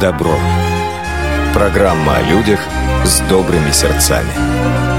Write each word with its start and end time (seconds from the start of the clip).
добро». 0.00 0.36
Программа 1.52 2.16
о 2.16 2.22
людях 2.22 2.60
с 3.04 3.20
добрыми 3.28 3.70
сердцами. 3.70 4.89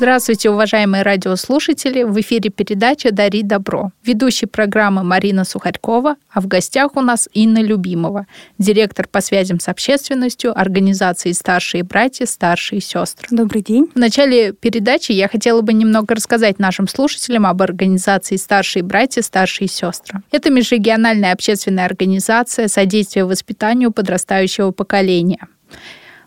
Здравствуйте, 0.00 0.48
уважаемые 0.48 1.02
радиослушатели! 1.02 2.04
В 2.04 2.18
эфире 2.22 2.48
передача 2.48 3.12
«Дари 3.12 3.42
добро». 3.42 3.90
Ведущий 4.02 4.46
программы 4.46 5.02
Марина 5.04 5.44
Сухарькова, 5.44 6.16
а 6.32 6.40
в 6.40 6.46
гостях 6.46 6.96
у 6.96 7.02
нас 7.02 7.28
Инна 7.34 7.62
Любимова, 7.62 8.26
директор 8.56 9.06
по 9.06 9.20
связям 9.20 9.60
с 9.60 9.68
общественностью 9.68 10.58
организации 10.58 11.32
«Старшие 11.32 11.82
братья, 11.82 12.24
старшие 12.24 12.80
сестры». 12.80 13.28
Добрый 13.30 13.60
день. 13.60 13.90
В 13.94 13.98
начале 13.98 14.54
передачи 14.54 15.12
я 15.12 15.28
хотела 15.28 15.60
бы 15.60 15.74
немного 15.74 16.14
рассказать 16.14 16.58
нашим 16.58 16.88
слушателям 16.88 17.44
об 17.44 17.60
организации 17.60 18.36
«Старшие 18.36 18.82
братья, 18.82 19.20
старшие 19.20 19.68
сестры». 19.68 20.22
Это 20.32 20.48
межрегиональная 20.48 21.34
общественная 21.34 21.84
организация 21.84 22.68
содействия 22.68 23.26
воспитанию 23.26 23.92
подрастающего 23.92 24.70
поколения. 24.70 25.46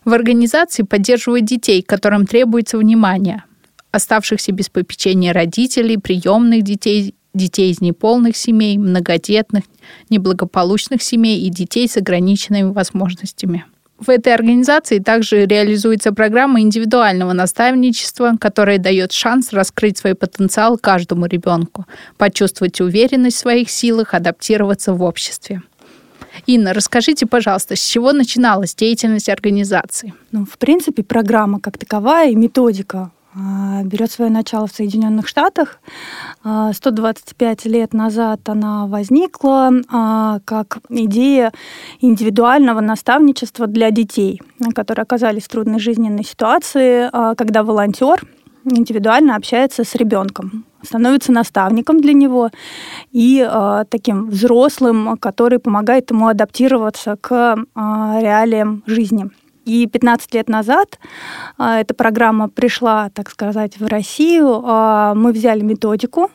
В 0.05 0.13
организации 0.13 0.83
поддерживают 0.83 1.45
детей, 1.45 1.81
которым 1.81 2.27
требуется 2.27 2.77
внимание, 2.77 3.45
оставшихся 3.93 4.52
без 4.52 4.70
попечения 4.70 5.31
родителей, 5.31 5.97
приемных 5.97 6.63
детей, 6.63 7.13
детей 7.33 7.71
из 7.71 7.79
неполных 7.79 8.35
семей, 8.35 8.77
многодетных, 8.77 9.63
неблагополучных 10.09 11.02
семей 11.03 11.41
и 11.41 11.49
детей 11.49 11.88
с 11.88 11.95
ограниченными 11.95 12.71
возможностями. 12.71 13.66
В 13.99 14.09
этой 14.09 14.33
организации 14.33 14.97
также 14.97 15.45
реализуется 15.45 16.11
программа 16.11 16.61
индивидуального 16.61 17.33
наставничества, 17.33 18.33
которая 18.41 18.79
дает 18.79 19.11
шанс 19.11 19.53
раскрыть 19.53 19.99
свой 19.99 20.16
потенциал 20.16 20.77
каждому 20.80 21.27
ребенку, 21.27 21.85
почувствовать 22.17 22.81
уверенность 22.81 23.38
в 23.38 23.41
своих 23.41 23.69
силах, 23.69 24.16
адаптироваться 24.16 24.94
в 24.94 25.03
обществе. 25.03 25.61
Инна, 26.47 26.73
расскажите, 26.73 27.27
пожалуйста, 27.27 27.75
с 27.75 27.80
чего 27.80 28.11
начиналась 28.11 28.73
деятельность 28.73 29.30
организации? 29.30 30.16
Ну, 30.31 30.45
в 30.45 30.58
принципе, 30.58 31.03
программа 31.03 31.59
как 31.59 31.77
таковая 31.77 32.31
и 32.31 32.36
методика 32.36 33.11
берет 33.36 34.12
свое 34.12 34.30
начало 34.30 34.67
в 34.67 34.72
Соединенных 34.72 35.28
Штатах. 35.28 35.80
125 36.44 37.66
а, 37.66 37.70
лет 37.70 37.94
назад 37.94 38.48
она 38.48 38.88
возникла 38.88 39.72
а, 39.89 40.39
как 40.45 40.80
идея 40.89 41.52
индивидуального 42.00 42.81
наставничества 42.81 43.67
для 43.67 43.92
детей, 43.92 44.42
которые 44.76 45.04
оказались 45.04 45.44
в 45.44 45.50
трудной 45.50 45.80
жизненной 45.80 46.23
ситуации, 46.23 47.09
когда 47.36 47.64
волонтер 47.64 48.23
индивидуально 48.66 49.36
общается 49.36 49.84
с 49.84 49.95
ребенком, 49.95 50.66
становится 50.81 51.31
наставником 51.31 52.02
для 52.02 52.14
него 52.14 52.50
и 53.11 53.48
таким 53.89 54.30
взрослым, 54.30 55.17
который 55.17 55.59
помогает 55.59 56.11
ему 56.11 56.28
адаптироваться 56.28 57.17
к 57.20 57.58
реалиям 57.76 58.84
жизни. 58.86 59.30
И 59.66 59.88
15 59.88 60.33
лет 60.33 60.50
назад 60.50 61.00
а, 61.58 61.80
эта 61.80 61.94
программа 61.94 62.50
пришла, 62.50 63.09
так 63.09 63.30
сказать, 63.30 63.80
в 63.80 63.88
Россию. 63.88 64.61
А, 64.66 65.14
мы 65.16 65.31
взяли 65.31 65.61
методику, 65.61 66.31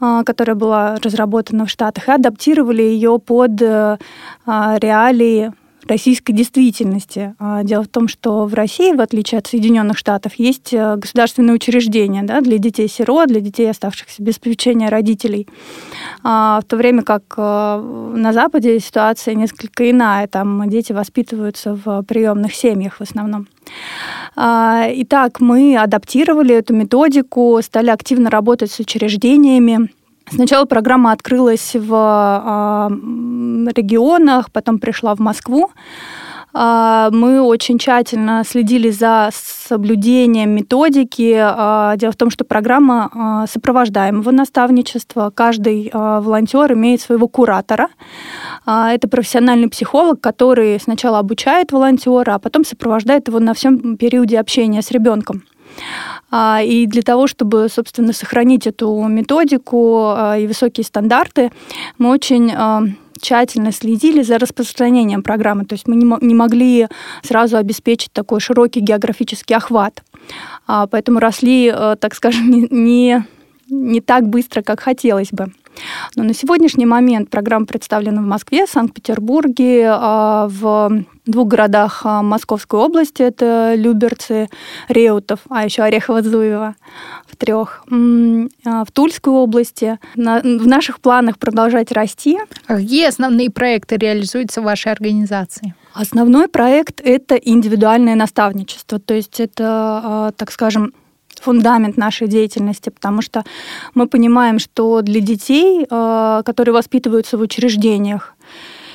а, 0.00 0.24
которая 0.24 0.56
была 0.56 0.96
разработана 0.96 1.66
в 1.66 1.70
Штатах, 1.70 2.08
и 2.08 2.12
адаптировали 2.12 2.82
ее 2.82 3.18
под 3.18 3.62
а, 3.62 3.98
реалии 4.46 5.52
российской 5.86 6.32
действительности. 6.32 7.34
А, 7.38 7.62
дело 7.62 7.84
в 7.84 7.88
том, 7.88 8.08
что 8.08 8.46
в 8.46 8.54
России, 8.54 8.92
в 8.92 9.00
отличие 9.00 9.38
от 9.38 9.46
Соединенных 9.46 9.98
Штатов, 9.98 10.34
есть 10.36 10.72
э, 10.72 10.96
государственные 10.96 11.54
учреждения 11.54 12.22
да, 12.22 12.40
для 12.40 12.58
детей-сирот, 12.58 13.28
для 13.28 13.40
детей, 13.40 13.70
оставшихся 13.70 14.22
без 14.22 14.38
попечения 14.38 14.88
родителей. 14.90 15.48
А, 16.22 16.60
в 16.60 16.64
то 16.64 16.76
время 16.76 17.02
как 17.02 17.22
э, 17.36 18.12
на 18.16 18.32
Западе 18.32 18.80
ситуация 18.80 19.34
несколько 19.34 19.90
иная. 19.90 20.26
Там 20.26 20.68
дети 20.68 20.92
воспитываются 20.92 21.74
в 21.74 22.02
приемных 22.02 22.54
семьях 22.54 22.96
в 22.96 23.00
основном. 23.00 23.46
А, 24.36 24.86
итак, 24.88 25.40
мы 25.40 25.76
адаптировали 25.76 26.54
эту 26.54 26.74
методику, 26.74 27.60
стали 27.62 27.90
активно 27.90 28.30
работать 28.30 28.70
с 28.70 28.80
учреждениями, 28.80 29.90
Сначала 30.30 30.64
программа 30.64 31.12
открылась 31.12 31.74
в 31.74 31.90
а, 31.92 32.88
регионах, 32.90 34.50
потом 34.50 34.78
пришла 34.78 35.14
в 35.14 35.20
Москву. 35.20 35.70
А, 36.54 37.10
мы 37.10 37.42
очень 37.42 37.78
тщательно 37.78 38.42
следили 38.46 38.90
за 38.90 39.30
соблюдением 39.32 40.50
методики. 40.50 41.36
А, 41.38 41.96
дело 41.96 42.12
в 42.12 42.16
том, 42.16 42.30
что 42.30 42.44
программа 42.44 43.46
сопровождаемого 43.50 44.30
наставничества. 44.30 45.30
Каждый 45.34 45.90
волонтер 45.92 46.72
имеет 46.72 47.00
своего 47.00 47.28
куратора. 47.28 47.88
Это 48.66 49.08
профессиональный 49.08 49.68
психолог, 49.68 50.20
который 50.20 50.80
сначала 50.80 51.18
обучает 51.18 51.70
волонтера, 51.70 52.34
а 52.34 52.38
потом 52.38 52.64
сопровождает 52.64 53.28
его 53.28 53.40
на 53.40 53.52
всем 53.52 53.96
периоде 53.98 54.40
общения 54.40 54.80
с 54.80 54.90
ребенком. 54.90 55.42
А, 56.36 56.60
и 56.62 56.86
для 56.86 57.02
того, 57.02 57.28
чтобы, 57.28 57.68
собственно, 57.72 58.12
сохранить 58.12 58.66
эту 58.66 59.04
методику 59.04 60.08
а, 60.08 60.36
и 60.36 60.48
высокие 60.48 60.84
стандарты, 60.84 61.52
мы 61.96 62.10
очень 62.10 62.52
а, 62.52 62.82
тщательно 63.20 63.70
следили 63.70 64.20
за 64.22 64.38
распространением 64.38 65.22
программы. 65.22 65.64
То 65.64 65.74
есть 65.74 65.86
мы 65.86 65.94
не 65.94 66.34
могли 66.34 66.88
сразу 67.22 67.56
обеспечить 67.56 68.12
такой 68.12 68.40
широкий 68.40 68.80
географический 68.80 69.54
охват. 69.54 70.02
Поэтому 70.66 71.20
росли, 71.20 71.72
так 72.00 72.16
скажем, 72.16 72.50
не, 72.70 73.24
не 73.68 74.00
так 74.00 74.26
быстро, 74.26 74.62
как 74.62 74.80
хотелось 74.80 75.30
бы. 75.30 75.52
Но 76.16 76.24
на 76.24 76.34
сегодняшний 76.34 76.86
момент 76.86 77.30
программа 77.30 77.66
представлена 77.66 78.20
в 78.22 78.26
Москве, 78.26 78.66
Санкт-Петербурге, 78.66 79.88
в 80.48 81.04
двух 81.26 81.48
городах 81.48 82.02
а, 82.04 82.22
Московской 82.22 82.78
области, 82.80 83.22
это 83.22 83.74
Люберцы, 83.76 84.48
Реутов, 84.88 85.40
а 85.48 85.64
еще 85.64 85.82
Орехово-Зуево, 85.82 86.74
в 87.26 87.36
трех, 87.36 87.84
а, 87.90 88.84
в 88.84 88.92
Тульской 88.92 89.32
области. 89.32 89.98
В 90.14 90.66
наших 90.66 91.00
планах 91.00 91.38
продолжать 91.38 91.92
расти. 91.92 92.38
А 92.66 92.76
где 92.76 93.08
основные 93.08 93.50
проекты 93.50 93.96
реализуются 93.96 94.60
в 94.60 94.64
вашей 94.64 94.92
организации? 94.92 95.74
Основной 95.94 96.48
проект— 96.48 97.00
это 97.04 97.36
индивидуальное 97.36 98.16
наставничество, 98.16 98.98
то 98.98 99.14
есть 99.14 99.38
это, 99.40 100.32
так 100.36 100.50
скажем, 100.50 100.92
фундамент 101.40 101.96
нашей 101.96 102.26
деятельности, 102.26 102.90
потому 102.90 103.22
что 103.22 103.44
мы 103.94 104.08
понимаем, 104.08 104.58
что 104.58 105.02
для 105.02 105.20
детей, 105.20 105.84
которые 105.84 106.72
воспитываются 106.72 107.38
в 107.38 107.42
учреждениях, 107.42 108.34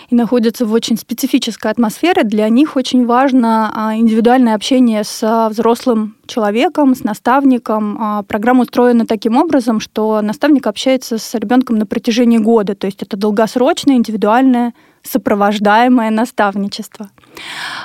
и 0.09 0.15
находятся 0.15 0.65
в 0.65 0.73
очень 0.73 0.97
специфической 0.97 1.71
атмосфере, 1.71 2.23
для 2.23 2.49
них 2.49 2.75
очень 2.75 3.05
важно 3.05 3.71
а, 3.73 3.95
индивидуальное 3.95 4.55
общение 4.55 5.03
с 5.03 5.49
взрослым 5.49 6.17
человеком, 6.25 6.95
с 6.95 7.03
наставником. 7.03 7.97
А, 7.99 8.23
программа 8.23 8.63
устроена 8.63 9.05
таким 9.05 9.37
образом, 9.37 9.79
что 9.79 10.21
наставник 10.21 10.65
общается 10.65 11.19
с 11.19 11.35
ребенком 11.35 11.77
на 11.77 11.85
протяжении 11.85 12.39
года, 12.39 12.75
то 12.75 12.87
есть 12.87 13.03
это 13.03 13.17
долгосрочное, 13.17 13.95
индивидуальное 13.95 14.73
сопровождаемое 15.03 16.09
наставничество. 16.09 17.09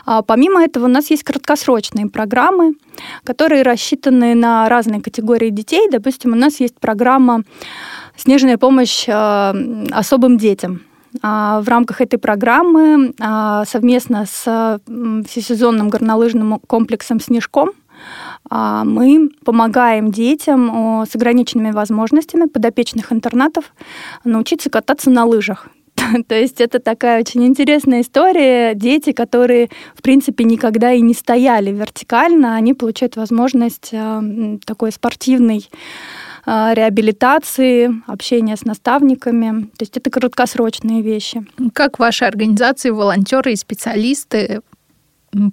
А 0.05 0.23
помимо 0.23 0.65
этого 0.65 0.87
у 0.87 0.89
нас 0.89 1.11
есть 1.11 1.23
краткосрочные 1.23 2.09
программы, 2.09 2.75
которые 3.23 3.62
рассчитаны 3.62 4.35
на 4.35 4.69
разные 4.69 5.01
категории 5.01 5.51
детей. 5.51 5.89
Допустим, 5.91 6.33
у 6.33 6.37
нас 6.37 6.59
есть 6.59 6.81
программа 6.81 7.45
«Снежная 8.17 8.59
помощь 8.59 9.09
особым 9.09 10.39
детям». 10.39 10.81
А, 11.23 11.61
в 11.61 11.69
рамках 11.69 12.01
этой 12.01 12.19
программы 12.19 13.15
а, 13.21 13.65
совместно 13.65 14.27
с 14.27 14.81
всесезонным 15.29 15.89
горнолыжным 15.89 16.59
комплексом 16.67 17.21
«Снежком» 17.21 17.71
мы 18.51 19.31
помогаем 19.45 20.11
детям 20.11 21.05
с 21.09 21.15
ограниченными 21.15 21.71
возможностями 21.71 22.47
подопечных 22.47 23.12
интернатов 23.12 23.73
научиться 24.25 24.69
кататься 24.69 25.11
на 25.11 25.25
лыжах. 25.25 25.69
То 26.29 26.35
есть 26.35 26.61
это 26.61 26.81
такая 26.81 27.21
очень 27.21 27.47
интересная 27.47 28.03
история. 28.03 28.75
Дети, 28.75 29.12
которые, 29.12 29.71
в 29.94 30.03
принципе, 30.03 30.44
никогда 30.44 30.93
и 30.93 31.00
не 31.00 31.15
стояли 31.15 31.71
вертикально, 31.71 32.56
они 32.56 32.75
получают 32.75 33.17
возможность 33.17 33.93
такой 34.67 34.93
спортивной 34.93 35.69
реабилитации, 36.46 38.02
общения 38.06 38.56
с 38.56 38.64
наставниками. 38.64 39.64
То 39.76 39.82
есть 39.82 39.96
это 39.96 40.11
краткосрочные 40.11 41.02
вещи. 41.02 41.46
Как 41.73 41.99
ваши 41.99 42.25
организации, 42.25 42.91
волонтеры 42.91 43.52
и 43.52 43.56
специалисты 43.56 44.61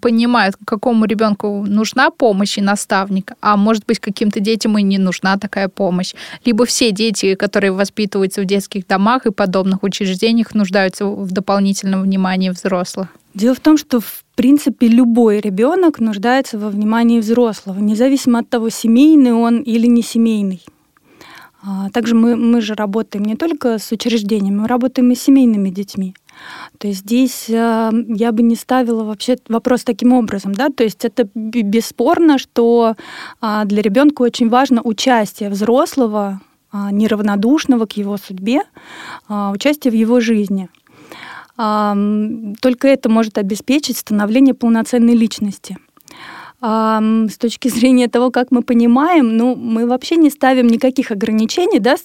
понимают, 0.01 0.55
какому 0.65 1.05
ребенку 1.05 1.65
нужна 1.67 2.11
помощь 2.11 2.57
и 2.57 2.61
наставник, 2.61 3.33
а 3.41 3.57
может 3.57 3.85
быть, 3.85 3.99
каким-то 3.99 4.39
детям 4.39 4.77
и 4.77 4.83
не 4.83 4.97
нужна 4.97 5.38
такая 5.38 5.69
помощь. 5.69 6.13
Либо 6.45 6.65
все 6.65 6.91
дети, 6.91 7.35
которые 7.35 7.71
воспитываются 7.71 8.41
в 8.41 8.45
детских 8.45 8.87
домах 8.87 9.25
и 9.25 9.31
подобных 9.31 9.83
учреждениях, 9.83 10.53
нуждаются 10.53 11.05
в 11.05 11.31
дополнительном 11.31 12.03
внимании 12.03 12.49
взрослых. 12.49 13.07
Дело 13.33 13.55
в 13.55 13.59
том, 13.59 13.77
что 13.77 14.01
в 14.01 14.23
принципе 14.35 14.87
любой 14.87 15.39
ребенок 15.39 15.99
нуждается 15.99 16.59
во 16.59 16.69
внимании 16.69 17.19
взрослого, 17.19 17.79
независимо 17.79 18.39
от 18.39 18.49
того, 18.49 18.69
семейный 18.69 19.33
он 19.33 19.61
или 19.61 19.87
не 19.87 20.03
семейный. 20.03 20.61
А 21.63 21.89
также 21.91 22.15
мы, 22.15 22.35
мы 22.35 22.59
же 22.61 22.73
работаем 22.73 23.23
не 23.23 23.35
только 23.35 23.77
с 23.77 23.91
учреждениями, 23.91 24.61
мы 24.61 24.67
работаем 24.67 25.11
и 25.11 25.15
с 25.15 25.21
семейными 25.21 25.69
детьми. 25.69 26.15
То 26.79 26.87
есть 26.87 27.01
здесь 27.01 27.49
э, 27.49 27.91
я 28.07 28.31
бы 28.31 28.41
не 28.41 28.55
ставила 28.55 29.03
вообще 29.03 29.37
вопрос 29.47 29.83
таким 29.83 30.13
образом, 30.13 30.55
да, 30.55 30.69
то 30.69 30.83
есть 30.83 31.05
это 31.05 31.29
бесспорно, 31.35 32.39
что 32.39 32.95
э, 33.41 33.61
для 33.65 33.81
ребенка 33.83 34.23
очень 34.23 34.49
важно 34.49 34.81
участие 34.81 35.49
взрослого, 35.49 36.41
неравнодушного 36.73 37.85
к 37.85 37.97
его 37.97 38.15
судьбе, 38.15 38.61
участие 39.27 39.91
в 39.91 39.93
его 39.93 40.21
жизни. 40.21 40.69
Только 41.57 42.87
это 42.87 43.09
может 43.09 43.37
обеспечить 43.37 43.97
становление 43.97 44.53
полноценной 44.53 45.13
личности. 45.13 45.77
С 46.61 47.37
точки 47.39 47.69
зрения 47.69 48.07
того, 48.07 48.29
как 48.29 48.51
мы 48.51 48.61
понимаем, 48.61 49.35
ну, 49.35 49.55
мы 49.55 49.87
вообще 49.87 50.15
не 50.15 50.29
ставим 50.29 50.67
никаких 50.67 51.11
ограничений 51.11 51.79
да, 51.79 51.95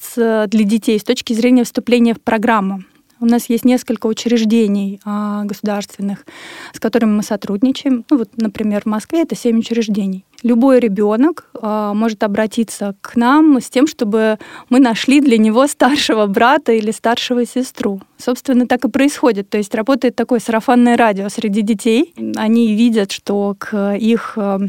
для 0.46 0.64
детей 0.64 0.98
с 0.98 1.04
точки 1.04 1.34
зрения 1.34 1.64
вступления 1.64 2.14
в 2.14 2.20
программу. 2.20 2.82
У 3.18 3.24
нас 3.24 3.48
есть 3.48 3.64
несколько 3.64 4.06
учреждений 4.06 5.00
а, 5.04 5.44
государственных, 5.44 6.26
с 6.74 6.80
которыми 6.80 7.12
мы 7.12 7.22
сотрудничаем. 7.22 8.04
Ну, 8.10 8.18
вот, 8.18 8.30
например, 8.36 8.82
в 8.82 8.86
Москве 8.86 9.22
это 9.22 9.34
семь 9.34 9.58
учреждений. 9.58 10.25
Любой 10.42 10.80
ребенок 10.80 11.48
а, 11.54 11.94
может 11.94 12.22
обратиться 12.22 12.94
к 13.00 13.16
нам 13.16 13.60
с 13.60 13.70
тем, 13.70 13.86
чтобы 13.86 14.38
мы 14.68 14.80
нашли 14.80 15.20
для 15.20 15.38
него 15.38 15.66
старшего 15.66 16.26
брата 16.26 16.72
или 16.72 16.90
старшего 16.90 17.46
сестру. 17.46 18.00
Собственно, 18.18 18.66
так 18.66 18.84
и 18.84 18.88
происходит. 18.88 19.48
То 19.48 19.58
есть 19.58 19.74
работает 19.74 20.14
такое 20.16 20.40
сарафанное 20.40 20.96
радио 20.96 21.28
среди 21.28 21.62
детей. 21.62 22.14
Они 22.36 22.74
видят, 22.74 23.12
что 23.12 23.56
к 23.58 23.94
их 23.96 24.34
а, 24.36 24.60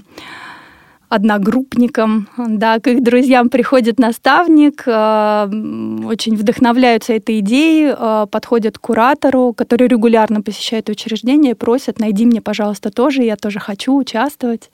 одногруппникам, 1.10 2.28
да, 2.38 2.80
к 2.80 2.88
их 2.88 3.02
друзьям 3.02 3.50
приходит 3.50 3.98
наставник, 3.98 4.84
э, 4.86 4.92
очень 6.06 6.36
вдохновляются 6.36 7.14
этой 7.14 7.40
идеей, 7.40 7.94
э, 7.98 8.28
подходят 8.30 8.78
к 8.78 8.82
куратору, 8.82 9.54
который 9.54 9.88
регулярно 9.88 10.42
посещает 10.42 10.90
учреждение, 10.90 11.56
просят, 11.56 12.00
найди 12.00 12.26
мне, 12.26 12.42
пожалуйста, 12.42 12.92
тоже, 12.92 13.24
я 13.24 13.38
тоже 13.38 13.60
хочу 13.60 13.96
участвовать. 13.96 14.70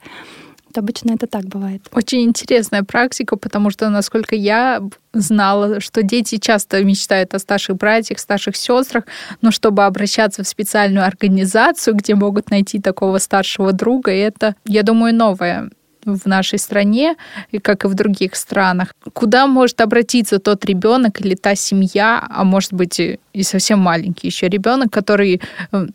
Обычно 0.78 1.12
это 1.12 1.26
так 1.26 1.44
бывает. 1.44 1.82
Очень 1.92 2.22
интересная 2.22 2.82
практика, 2.82 3.36
потому 3.36 3.70
что, 3.70 3.88
насколько 3.88 4.34
я 4.34 4.82
знала, 5.12 5.80
что 5.80 6.02
дети 6.02 6.38
часто 6.38 6.82
мечтают 6.84 7.34
о 7.34 7.38
старших 7.38 7.76
братьях, 7.76 8.18
старших 8.18 8.56
сестрах, 8.56 9.04
но 9.40 9.50
чтобы 9.50 9.84
обращаться 9.84 10.42
в 10.42 10.48
специальную 10.48 11.06
организацию, 11.06 11.94
где 11.94 12.14
могут 12.14 12.50
найти 12.50 12.80
такого 12.80 13.18
старшего 13.18 13.72
друга, 13.72 14.10
это, 14.10 14.54
я 14.66 14.82
думаю, 14.82 15.14
новое 15.14 15.70
в 16.04 16.26
нашей 16.26 16.58
стране, 16.58 17.16
и 17.50 17.58
как 17.58 17.84
и 17.84 17.88
в 17.88 17.94
других 17.94 18.36
странах. 18.36 18.94
Куда 19.12 19.46
может 19.46 19.80
обратиться 19.80 20.38
тот 20.38 20.64
ребенок 20.64 21.20
или 21.20 21.34
та 21.34 21.54
семья, 21.54 22.26
а 22.28 22.44
может 22.44 22.72
быть 22.72 23.00
и 23.00 23.42
совсем 23.42 23.78
маленький 23.78 24.26
еще 24.28 24.48
ребенок, 24.48 24.92
который 24.92 25.40
э, 25.72 25.86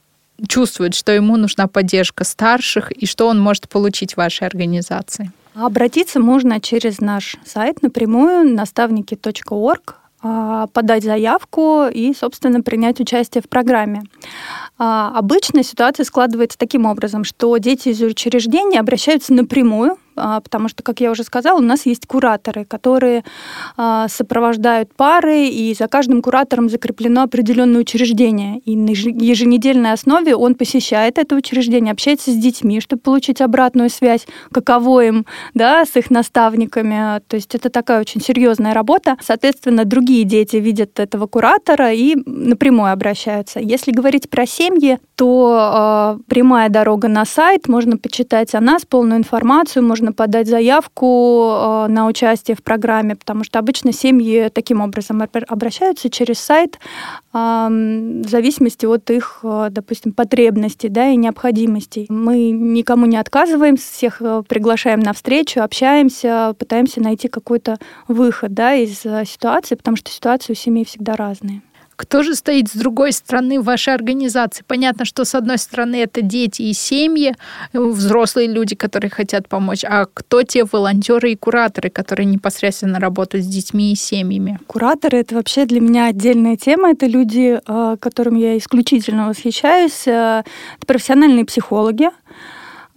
чувствует, 0.48 0.96
что 0.96 1.12
ему 1.12 1.38
нужна 1.38 1.68
поддержка 1.68 2.24
старших 2.24 2.92
и 2.92 3.06
что 3.06 3.28
он 3.28 3.40
может 3.40 3.70
получить 3.70 4.14
в 4.14 4.18
вашей 4.18 4.48
организации? 4.48 5.32
Обратиться 5.56 6.20
можно 6.20 6.62
через 6.62 7.00
наш 7.00 7.38
сайт 7.46 7.82
напрямую 7.82 8.54
наставники.орг 8.56 9.96
а, 10.22 10.68
подать 10.68 11.04
заявку 11.04 11.86
и, 11.88 12.14
собственно, 12.14 12.62
принять 12.62 13.00
участие 13.00 13.42
в 13.42 13.48
программе. 13.48 14.04
А, 14.78 15.14
обычно 15.16 15.64
ситуация 15.64 16.04
складывается 16.04 16.58
таким 16.58 16.86
образом, 16.86 17.24
что 17.24 17.56
дети 17.58 17.90
из 17.90 18.02
учреждения 18.02 18.80
обращаются 18.80 19.34
напрямую 19.34 19.94
а, 19.94 19.98
потому 20.44 20.68
что, 20.70 20.84
как 20.84 21.02
я 21.02 21.12
уже 21.12 21.24
сказала, 21.24 21.58
у 21.58 21.62
нас 21.62 21.86
есть 21.86 22.06
кураторы, 22.06 22.66
которые 22.66 23.24
а, 23.78 24.08
сопровождают 24.08 24.94
пары, 24.96 25.48
и 25.48 25.74
за 25.74 25.88
каждым 25.88 26.22
куратором 26.22 26.70
закреплено 26.70 27.24
определенное 27.24 27.82
учреждение. 27.82 28.60
И 28.60 28.76
на 28.76 28.90
еженедельной 28.90 29.94
основе 29.94 30.36
он 30.36 30.56
посещает 30.56 31.18
это 31.18 31.36
учреждение, 31.36 31.92
общается 31.92 32.32
с 32.32 32.36
детьми, 32.36 32.82
чтобы 32.82 33.02
получить 33.02 33.42
обратную 33.42 33.90
связь, 33.90 34.28
каково 34.52 35.06
им, 35.06 35.26
да, 35.54 35.86
с 35.86 35.96
их 35.96 36.10
наставниками. 36.10 37.22
То 37.28 37.36
есть 37.36 37.56
это 37.56 37.70
такая 37.70 38.02
очень 38.02 38.22
серьезная 38.22 38.74
работа. 38.74 39.18
Соответственно, 39.22 39.86
другие 39.86 40.24
дети 40.24 40.58
видят 40.58 41.00
этого 41.00 41.28
куратора 41.28 41.92
и 41.94 42.16
напрямую 42.26 42.92
обращаются. 42.92 43.60
Если 43.60 43.92
говорить 43.92 44.30
про 44.30 44.46
семьи, 44.46 45.00
то 45.16 46.18
э, 46.18 46.24
прямая 46.30 46.70
дорога 46.70 47.08
на 47.08 47.26
сайт, 47.26 47.68
можно 47.68 47.98
почитать 47.98 48.56
о 48.56 48.62
нас 48.62 48.86
полную 48.86 49.20
информацию, 49.20 49.84
можно 49.84 50.09
можно 50.10 50.14
подать 50.14 50.48
заявку 50.48 51.52
э, 51.52 51.88
на 51.88 52.08
участие 52.08 52.56
в 52.56 52.64
программе, 52.64 53.16
потому 53.16 53.44
что 53.44 53.60
обычно 53.60 53.94
семьи 53.94 54.50
таким 54.54 54.82
образом 54.82 55.22
обращаются 55.48 56.10
через 56.10 56.40
сайт 56.40 56.80
в 57.32 58.28
зависимости 58.28 58.86
от 58.86 59.10
их, 59.12 59.40
э, 59.44 59.68
допустим, 59.72 60.12
потребностей 60.14 60.90
да, 60.90 61.10
и 61.10 61.16
необходимостей. 61.16 62.08
Мы 62.10 62.52
никому 62.52 63.06
не 63.06 63.18
отказываем, 63.18 63.78
всех 63.78 64.22
э, 64.22 64.44
приглашаем 64.48 65.00
на 65.00 65.14
встречу, 65.14 65.62
общаемся, 65.62 66.56
пытаемся 66.58 67.02
найти 67.02 67.28
какой-то 67.28 67.78
выход 68.08 68.54
да, 68.54 68.74
из 68.74 69.00
ситуации, 69.00 69.76
потому 69.76 69.98
что 69.98 70.12
ситуации 70.12 70.54
у 70.54 70.56
семей 70.56 70.86
всегда 70.86 71.16
разные. 71.16 71.62
Кто 72.00 72.24
же 72.24 72.34
стоит 72.34 72.70
с 72.70 72.76
другой 72.76 73.12
стороны 73.12 73.60
в 73.60 73.66
вашей 73.66 73.94
организации? 73.94 74.64
Понятно, 74.66 75.04
что 75.04 75.26
с 75.26 75.36
одной 75.36 75.58
стороны 75.58 75.98
это 75.98 76.22
дети 76.22 76.62
и 76.62 76.72
семьи, 76.72 77.36
взрослые 77.74 78.48
люди, 78.48 78.74
которые 78.74 79.12
хотят 79.12 79.50
помочь, 79.50 79.84
а 79.84 80.06
кто 80.06 80.44
те 80.44 80.64
волонтеры 80.64 81.34
и 81.34 81.36
кураторы, 81.36 81.90
которые 81.90 82.26
непосредственно 82.26 83.02
работают 83.02 83.46
с 83.46 83.50
детьми 83.50 83.92
и 83.92 83.96
семьями? 83.96 84.60
Кураторы— 84.66 85.18
это 85.20 85.36
вообще 85.36 85.66
для 85.66 85.82
меня 85.82 86.06
отдельная 86.06 86.56
тема. 86.56 86.92
Это 86.92 87.06
люди, 87.06 87.60
э, 87.68 87.98
которым 88.00 88.36
я 88.36 88.58
исключительно 88.58 89.28
восхищаюсь. 89.28 90.08
Э, 90.08 90.44
это 90.78 90.88
профессиональные 90.88 91.44
психологи, 91.44 92.12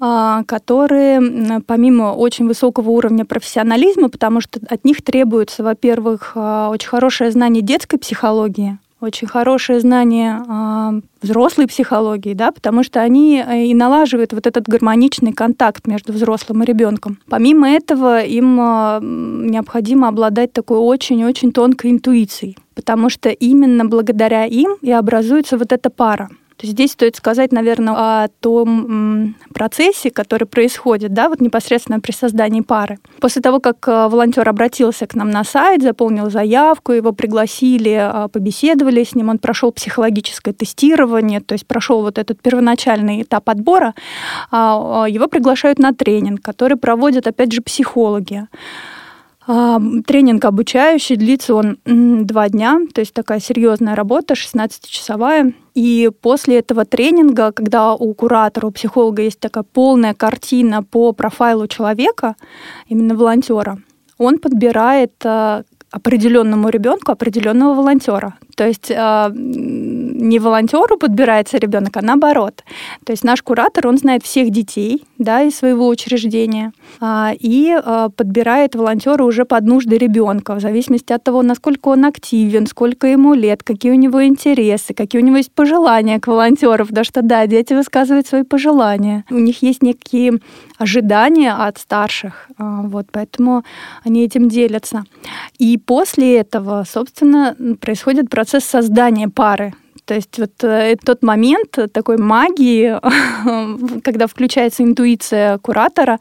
э, 0.01 0.43
которые 0.47 1.61
помимо 1.67 2.13
очень 2.13 2.47
высокого 2.47 2.91
уровня 2.91 3.25
профессионализма, 3.25 4.11
потому 4.11 4.41
что 4.41 4.61
от 4.69 4.85
них 4.85 5.03
требуется, 5.03 5.65
во-первых, 5.65 6.37
очень 6.37 6.89
хорошее 6.89 7.33
знание 7.33 7.65
детской 7.65 7.99
психологии, 7.99 8.79
очень 9.03 9.27
хорошее 9.27 9.81
знание 9.81 10.43
э, 10.49 11.01
взрослой 11.23 11.67
психологии, 11.67 12.35
да, 12.35 12.53
потому 12.53 12.85
что 12.85 13.01
они 13.01 13.43
э, 13.45 13.65
и 13.65 13.75
налаживают 13.75 14.33
вот 14.33 14.47
этот 14.47 14.69
гармоничный 14.69 15.33
контакт 15.33 15.87
между 15.87 16.13
взрослым 16.13 16.63
и 16.63 16.67
ребенком. 16.67 17.19
Помимо 17.29 17.69
этого, 17.69 18.23
им 18.23 18.59
э, 18.61 19.01
необходимо 19.03 20.09
обладать 20.09 20.53
такой 20.53 20.79
очень-очень 20.79 21.53
тонкой 21.53 21.91
интуицией, 21.91 22.57
потому 22.75 23.11
что 23.11 23.31
именно 23.31 23.85
благодаря 23.85 24.45
им 24.45 24.77
и 24.81 24.93
образуется 24.93 25.59
вот 25.59 25.73
эта 25.73 25.91
пара. 25.91 26.29
Здесь 26.63 26.93
стоит 26.93 27.17
сказать, 27.17 27.51
наверное, 27.53 27.95
о 27.95 28.29
том 28.41 29.35
процессе, 29.53 30.11
который 30.11 30.47
происходит, 30.47 31.13
да, 31.13 31.29
вот 31.29 31.41
непосредственно 31.41 32.01
при 32.01 32.13
создании 32.13 32.61
пары. 32.61 32.99
После 33.21 33.43
того, 33.43 33.59
как 33.59 33.89
э, 33.89 34.09
волонтер 34.09 34.49
обратился 34.49 35.07
к 35.07 35.15
нам 35.15 35.31
на 35.31 35.45
сайт, 35.45 35.83
заполнил 35.83 36.31
заявку, 36.31 36.93
его 36.93 37.13
пригласили, 37.13 37.99
а, 38.01 38.29
побеседовали 38.29 39.03
с 39.03 39.15
ним, 39.15 39.29
он 39.29 39.39
прошел 39.39 39.73
психологическое 39.73 40.53
тестирование, 40.53 41.41
то 41.41 41.55
есть 41.55 41.67
прошел 41.67 42.03
вот 42.03 42.19
этот 42.19 42.41
первоначальный 42.41 43.23
этап 43.23 43.49
отбора, 43.51 43.95
а, 44.51 45.05
а, 45.05 45.09
его 45.09 45.27
приглашают 45.27 45.79
на 45.79 45.93
тренинг, 45.93 46.43
который 46.43 46.77
проводят, 46.77 47.27
опять 47.27 47.53
же, 47.53 47.61
психологи. 47.61 48.47
Тренинг 49.47 50.45
обучающий, 50.45 51.17
длится 51.17 51.55
он 51.55 51.79
два 51.85 52.49
дня, 52.49 52.79
то 52.95 53.01
есть 53.01 53.13
такая 53.13 53.41
серьезная 53.41 53.97
работа, 53.97 54.35
16-часовая. 54.35 55.53
И 55.75 56.11
после 56.21 56.61
этого 56.61 56.85
тренинга, 56.85 57.51
когда 57.51 57.95
у 57.95 58.15
куратора, 58.15 58.67
у 58.67 58.71
психолога 58.71 59.23
есть 59.23 59.41
такая 59.41 59.65
полная 59.65 60.15
картина 60.15 60.85
по 60.85 61.13
профайлу 61.13 61.67
человека, 61.67 62.37
именно 62.89 63.17
волонтера, 63.17 63.79
он 64.19 64.39
подбирает 64.39 65.13
а, 65.25 65.63
определенному 65.93 66.69
ребенку 66.71 67.13
определенного 67.13 67.75
волонтера. 67.75 68.35
То 68.57 68.67
есть 68.67 68.91
э, 68.91 69.31
не 70.23 70.39
волонтеру 70.39 70.97
подбирается 70.97 71.59
ребенок, 71.59 71.97
а 71.97 72.03
наоборот. 72.03 72.65
То 73.05 73.13
есть 73.13 73.25
наш 73.25 73.43
куратор, 73.43 73.89
он 73.89 73.99
знает 73.99 74.23
всех 74.23 74.51
детей 74.51 75.05
да, 75.19 75.43
из 75.43 75.57
своего 75.57 75.89
учреждения 75.89 76.73
э, 77.01 77.31
и 77.39 77.77
э, 77.77 78.09
подбирает 78.17 78.75
волонтера 78.75 79.25
уже 79.25 79.45
под 79.45 79.65
нужды 79.65 79.99
ребенка, 79.99 80.55
в 80.55 80.61
зависимости 80.61 81.13
от 81.13 81.25
того, 81.25 81.43
насколько 81.43 81.89
он 81.89 82.05
активен, 82.05 82.67
сколько 82.67 83.07
ему 83.07 83.35
лет, 83.35 83.63
какие 83.63 83.93
у 83.93 83.97
него 83.97 84.25
интересы, 84.25 84.95
какие 84.95 85.21
у 85.21 85.25
него 85.25 85.37
есть 85.37 85.53
пожелания 85.53 86.21
к 86.21 86.29
волонтерам, 86.29 86.87
потому 86.87 87.05
что 87.05 87.23
да, 87.23 87.47
дети 87.47 87.75
высказывают 87.75 88.27
свои 88.27 88.45
пожелания. 88.45 89.25
У 89.31 89.39
них 89.39 89.63
есть 89.63 89.83
некие 89.83 90.39
ожидания 90.79 91.53
от 91.53 91.79
старших, 91.79 92.49
э, 92.59 92.63
вот, 92.85 93.07
поэтому 93.11 93.65
они 94.05 94.25
этим 94.25 94.49
делятся. 94.49 95.05
И 95.59 95.79
после 95.79 96.39
этого, 96.39 96.85
собственно, 96.89 97.57
происходит 97.81 98.31
процесс 98.31 98.65
создания 98.65 99.29
пары. 99.29 99.75
То 100.05 100.15
есть 100.15 100.39
вот 100.39 100.65
э, 100.65 100.97
тот 101.05 101.23
момент 101.23 101.79
такой 101.93 102.17
магии, 102.17 102.99
когда 104.03 104.27
включается 104.27 104.83
интуиция 104.83 105.59
куратора, 105.59 106.19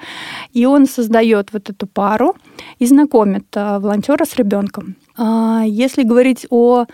и 0.54 0.66
он 0.66 0.86
создает 0.86 1.52
вот 1.52 1.70
эту 1.70 1.88
пару 1.88 2.36
и 2.80 2.86
знакомит 2.86 3.46
э, 3.56 3.80
волонтера 3.80 4.26
с 4.26 4.36
ребенком. 4.36 4.96
А, 5.18 5.64
если 5.66 6.04
говорить 6.04 6.46
о 6.50 6.86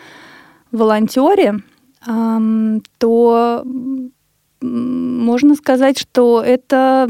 волонтере, 0.72 1.62
то 3.00 3.64
можно 4.62 5.56
сказать, 5.56 6.00
что 6.00 6.42
это 6.42 7.10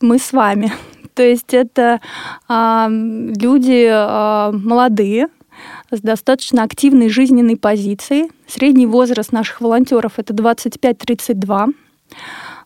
мы 0.00 0.18
с 0.18 0.32
вами. 0.32 0.72
То 1.14 1.22
есть 1.22 1.52
это 1.52 2.00
люди 2.48 3.88
а, 3.92 4.52
молодые, 4.52 5.28
с 5.90 6.00
достаточно 6.00 6.62
активной 6.62 7.08
жизненной 7.08 7.56
позицией. 7.56 8.30
Средний 8.46 8.86
возраст 8.86 9.32
наших 9.32 9.60
волонтеров 9.60 10.18
это 10.18 10.32
25-32. 10.32 11.74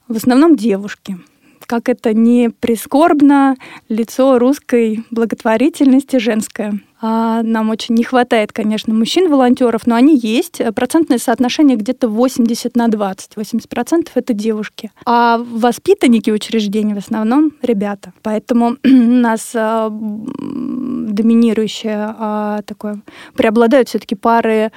В 0.08 0.16
основном 0.16 0.56
девушки 0.56 1.18
как 1.66 1.88
это 1.88 2.14
не 2.14 2.50
прискорбно, 2.50 3.56
лицо 3.88 4.38
русской 4.38 5.04
благотворительности 5.11 6.16
женское. 6.16 6.80
А 7.00 7.42
нам 7.42 7.68
очень 7.68 7.94
не 7.97 8.02
хватает, 8.02 8.52
конечно, 8.52 8.94
мужчин-волонтеров, 8.94 9.87
но 9.87 9.94
они 9.94 10.16
есть. 10.16 10.62
Процентное 10.75 11.18
соотношение 11.18 11.76
где-то 11.76 12.09
80 12.09 12.75
на 12.76 12.88
20. 12.88 13.33
80% 13.37 14.09
это 14.14 14.33
девушки. 14.33 14.90
А 15.04 15.37
воспитанники 15.37 16.30
учреждений 16.30 16.94
в 16.94 16.99
основном 16.99 17.52
ребята. 17.61 18.14
Поэтому 18.23 18.76
у 18.85 18.88
нас 18.88 19.52
а, 19.54 19.90
доминирующее 19.90 22.14
а, 22.18 22.62
такое, 22.62 23.02
преобладают 23.37 23.90
все-таки 23.90 24.14
пары 24.14 24.73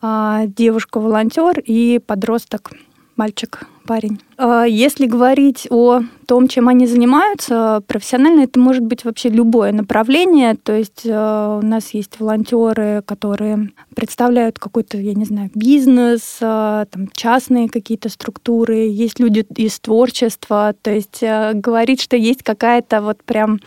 а, 0.00 0.46
девушка-волонтер 0.46 1.60
и 1.60 2.00
подросток, 2.04 2.72
мальчик 3.16 3.68
парень. 3.88 4.20
А, 4.36 4.64
если 4.64 5.06
говорить 5.06 5.66
о 5.70 6.02
том, 6.28 6.46
чем 6.46 6.68
они 6.68 6.86
занимаются, 6.86 7.82
профессионально 7.86 8.42
это 8.42 8.60
может 8.60 8.84
быть 8.84 9.02
вообще 9.02 9.30
любое 9.30 9.72
направление. 9.72 10.54
То 10.54 10.76
есть 10.76 11.06
э, 11.06 11.58
у 11.62 11.66
нас 11.66 11.94
есть 11.94 12.20
волонтеры, 12.20 13.02
которые 13.06 13.70
представляют 13.96 14.58
какой-то, 14.58 14.98
я 14.98 15.14
не 15.14 15.24
знаю, 15.24 15.50
бизнес, 15.54 16.36
э, 16.42 16.84
там, 16.90 17.08
частные 17.14 17.70
какие-то 17.70 18.10
структуры. 18.10 18.88
Есть 18.88 19.18
люди 19.18 19.46
из 19.56 19.80
творчества. 19.80 20.74
То 20.82 20.90
есть 20.90 21.22
э, 21.22 21.52
говорить, 21.54 22.02
что 22.02 22.14
есть 22.14 22.42
какая-то 22.42 23.00
вот 23.00 23.24
прям 23.24 23.60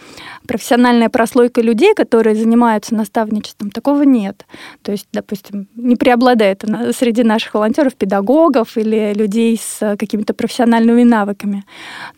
профессиональная 0.48 1.10
прослойка 1.10 1.62
людей, 1.62 1.96
которые 1.96 2.36
занимаются 2.36 2.94
наставничеством, 2.94 3.72
такого 3.72 4.04
нет. 4.04 4.46
То 4.84 4.92
есть, 4.92 5.08
допустим, 5.12 5.68
не 5.76 5.96
преобладает 5.96 6.64
среди 6.96 7.24
наших 7.24 7.56
волонтеров 7.56 7.96
педагогов 7.96 8.78
или 8.78 9.14
людей 9.16 9.60
с 9.60 9.98
какими 9.98 10.11
какими-то 10.12 10.34
профессиональными 10.34 11.04
навыками. 11.04 11.64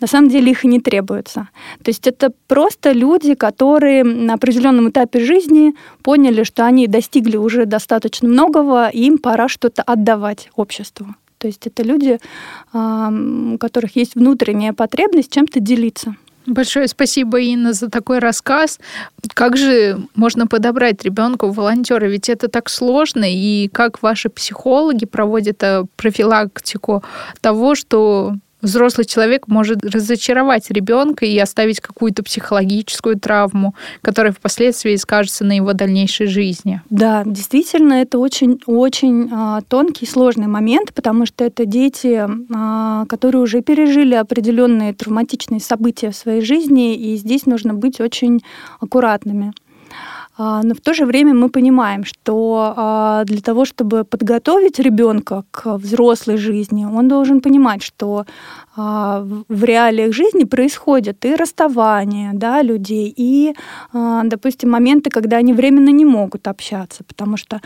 На 0.02 0.08
самом 0.08 0.30
деле 0.30 0.52
их 0.52 0.66
и 0.66 0.68
не 0.68 0.80
требуется. 0.80 1.50
То 1.84 1.90
есть 1.90 2.08
это 2.08 2.32
просто 2.48 2.92
люди, 2.92 3.36
которые 3.36 4.04
на 4.04 4.34
определенном 4.34 4.90
этапе 4.90 5.20
жизни 5.20 5.74
поняли, 6.02 6.44
что 6.44 6.66
они 6.66 6.88
достигли 6.88 7.38
уже 7.38 7.66
достаточно 7.66 8.28
многого, 8.28 8.90
и 8.90 9.06
им 9.06 9.18
пора 9.20 9.48
что-то 9.48 9.84
отдавать 9.84 10.50
обществу. 10.56 11.06
То 11.38 11.48
есть 11.48 11.68
это 11.68 11.84
люди, 11.84 12.20
у 12.74 13.58
которых 13.58 13.96
есть 13.96 14.16
внутренняя 14.16 14.74
потребность 14.74 15.32
чем-то 15.32 15.60
делиться. 15.60 16.16
Большое 16.46 16.88
спасибо, 16.88 17.40
Инна, 17.40 17.74
за 17.74 17.90
такой 17.90 18.20
рассказ. 18.20 18.80
Как 19.34 19.56
же 19.56 20.00
можно 20.16 20.46
подобрать 20.46 21.04
ребенку 21.04 21.50
волонтера? 21.50 22.06
Ведь 22.06 22.30
это 22.30 22.50
так 22.50 22.70
сложно. 22.70 23.26
И 23.28 23.70
как 23.70 24.02
ваши 24.02 24.30
психологи 24.30 25.06
проводят 25.06 25.64
э, 25.64 25.86
профилактику 25.96 27.04
того, 27.42 27.76
что 27.76 28.36
взрослый 28.64 29.06
человек 29.06 29.48
может 29.48 29.86
разочаровать 29.86 30.72
ребенка 30.72 31.26
и 31.26 31.38
оставить 31.38 31.80
какую-то 31.80 32.24
психологическую 32.24 33.20
травму, 33.20 33.76
которая 34.02 34.34
впоследствии 34.34 34.96
скажется 34.96 35.46
на 35.46 35.56
его 35.56 35.74
дальнейшей 35.74 36.28
жизни. 36.28 36.82
Да, 36.90 37.24
действительно, 37.26 37.94
это 37.94 38.18
очень-очень 38.18 39.30
а, 39.32 39.62
тонкий, 39.68 40.08
сложный 40.08 40.48
момент, 40.48 40.94
потому 40.94 41.26
что 41.26 41.44
это 41.44 41.66
дети, 41.66 42.26
а, 42.56 43.06
которые 43.06 43.44
уже 43.44 43.62
пережили 43.62 44.16
определенные 44.16 44.94
травматичные 44.94 45.60
события 45.60 46.10
в 46.10 46.16
своей 46.16 46.42
жизни, 46.42 46.96
и 46.96 47.16
здесь 47.18 47.46
нужно 47.46 47.74
быть 47.74 48.00
очень 48.00 48.42
аккуратными. 48.80 49.54
А, 50.36 50.64
но 50.64 50.74
в 50.74 50.82
то 50.82 50.94
же 50.94 51.06
время 51.06 51.34
мы 51.34 51.50
понимаем, 51.50 52.04
что 52.04 52.74
а, 52.76 53.24
для 53.26 53.42
того, 53.42 53.66
чтобы 53.66 54.04
подготовить 54.04 54.80
ребенка 54.80 55.44
к 55.52 55.78
взрослой 55.78 56.38
жизни, 56.38 56.86
он 56.86 57.08
должен 57.08 57.40
понимать, 57.40 57.84
что 57.84 58.26
а, 58.76 59.24
в 59.48 59.64
реалиях 59.64 60.14
жизни 60.14 60.46
происходят 60.46 61.24
и 61.26 61.36
расставания 61.36 62.32
да, 62.34 62.64
людей, 62.64 63.14
и, 63.16 63.54
допустим, 63.94 64.72
моменты, 64.72 65.10
когда 65.10 65.38
они 65.38 65.54
временно 65.54 65.90
не 65.90 66.06
могут 66.06 66.48
общаться, 66.48 67.04
потому 67.04 67.38
что 67.38 67.62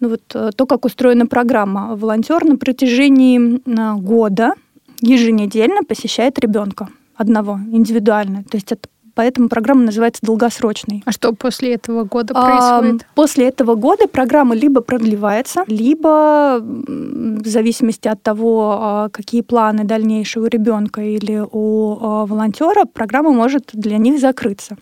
ну, 0.00 0.10
вот, 0.10 0.22
э, 0.34 0.50
то, 0.54 0.66
как 0.66 0.84
устроена 0.84 1.26
программа, 1.26 1.96
волонтер 1.96 2.44
на 2.44 2.56
протяжении 2.56 3.60
года 4.00 4.54
еженедельно 5.00 5.82
посещает 5.82 6.38
ребенка 6.38 6.88
одного 7.16 7.58
индивидуально. 7.72 8.44
То 8.44 8.56
есть 8.56 8.72
это 8.72 8.88
поэтому 9.14 9.48
программа 9.48 9.84
называется 9.84 10.20
долгосрочной. 10.22 11.02
А 11.04 11.12
что 11.12 11.32
после 11.32 11.74
этого 11.74 12.04
года 12.04 12.34
происходит? 12.34 13.02
А, 13.02 13.14
после 13.14 13.48
этого 13.48 13.74
года 13.74 14.08
программа 14.08 14.54
либо 14.54 14.80
продлевается, 14.80 15.64
либо 15.66 16.58
в 16.60 17.46
зависимости 17.46 18.08
от 18.08 18.22
того, 18.22 18.78
а, 18.80 19.08
какие 19.10 19.42
планы 19.42 19.84
дальнейшие 19.84 20.42
у 20.42 20.46
ребенка 20.46 21.02
или 21.02 21.42
у 21.50 21.98
а, 22.00 22.26
волонтера, 22.26 22.84
программа 22.84 23.32
может 23.32 23.70
для 23.72 23.98
них 23.98 24.20
закрыться. 24.20 24.76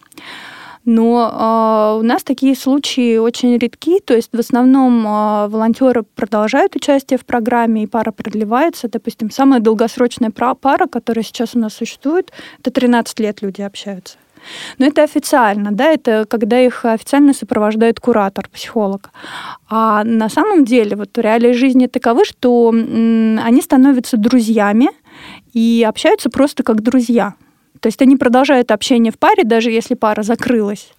Но 0.92 1.94
э, 1.94 2.00
у 2.00 2.02
нас 2.02 2.24
такие 2.24 2.56
случаи 2.56 3.16
очень 3.16 3.56
редки, 3.58 4.00
то 4.00 4.12
есть 4.12 4.30
в 4.32 4.40
основном 4.40 5.06
э, 5.06 5.46
волонтеры 5.46 6.02
продолжают 6.02 6.74
участие 6.74 7.16
в 7.16 7.24
программе, 7.24 7.84
и 7.84 7.86
пара 7.86 8.10
продлевается. 8.10 8.88
Допустим, 8.88 9.30
самая 9.30 9.60
долгосрочная 9.60 10.32
пара, 10.32 10.88
которая 10.88 11.22
сейчас 11.22 11.54
у 11.54 11.60
нас 11.60 11.74
существует, 11.74 12.32
это 12.58 12.72
13 12.72 13.20
лет 13.20 13.40
люди 13.40 13.62
общаются. 13.62 14.18
Но 14.78 14.86
это 14.86 15.04
официально, 15.04 15.70
да, 15.70 15.92
это 15.92 16.26
когда 16.28 16.60
их 16.60 16.84
официально 16.84 17.34
сопровождает 17.34 18.00
куратор, 18.00 18.48
психолог. 18.52 19.10
А 19.68 20.02
на 20.02 20.28
самом 20.28 20.64
деле 20.64 20.96
вот 20.96 21.16
реалии 21.16 21.52
жизни 21.52 21.86
таковы, 21.86 22.24
что 22.24 22.70
они 22.70 23.62
становятся 23.62 24.16
друзьями 24.16 24.88
и 25.52 25.86
общаются 25.88 26.30
просто 26.30 26.64
как 26.64 26.82
друзья. 26.82 27.36
То 27.80 27.86
есть 27.86 28.00
они 28.02 28.16
продолжают 28.16 28.70
общение 28.70 29.12
в 29.12 29.18
паре, 29.18 29.44
даже 29.44 29.70
если 29.70 29.94
пара 29.94 30.22
закрылась. 30.22 30.92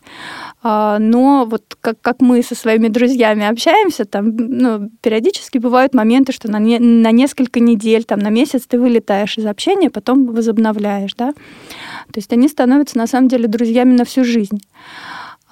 А, 0.64 1.00
но 1.00 1.46
вот 1.46 1.78
как, 1.80 2.02
как 2.02 2.22
мы 2.22 2.42
со 2.44 2.56
своими 2.56 2.88
друзьями 2.88 3.46
общаемся, 3.46 4.06
там 4.06 4.36
ну, 4.36 4.90
периодически 5.02 5.60
бывают 5.60 5.94
моменты, 5.94 6.32
что 6.32 6.50
на, 6.50 6.60
не, 6.60 6.80
на 6.80 7.12
несколько 7.12 7.60
недель, 7.60 8.04
там, 8.04 8.20
на 8.20 8.30
месяц 8.30 8.64
ты 8.68 8.80
вылетаешь 8.80 9.38
из 9.38 9.46
общения, 9.46 9.90
потом 9.90 10.26
возобновляешь. 10.28 11.14
Да? 11.16 11.32
То 11.32 12.18
есть 12.18 12.34
они 12.34 12.48
становятся 12.48 12.98
на 12.98 13.08
самом 13.08 13.28
деле 13.28 13.48
друзьями 13.48 13.94
на 13.94 14.06
всю 14.06 14.24
жизнь. 14.24 14.62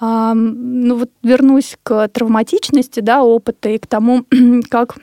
А, 0.00 0.34
ну 0.34 0.96
вот 0.96 1.10
вернусь 1.22 1.76
к 1.82 2.08
травматичности 2.08 3.00
да, 3.00 3.22
опыта 3.22 3.68
и 3.68 3.78
к 3.78 3.86
тому, 3.86 4.24
как 4.70 4.96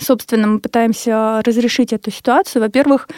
собственно, 0.00 0.46
мы 0.46 0.58
пытаемся 0.58 1.42
разрешить 1.44 1.92
эту 1.92 2.10
ситуацию. 2.10 2.62
Во-первых, 2.62 3.08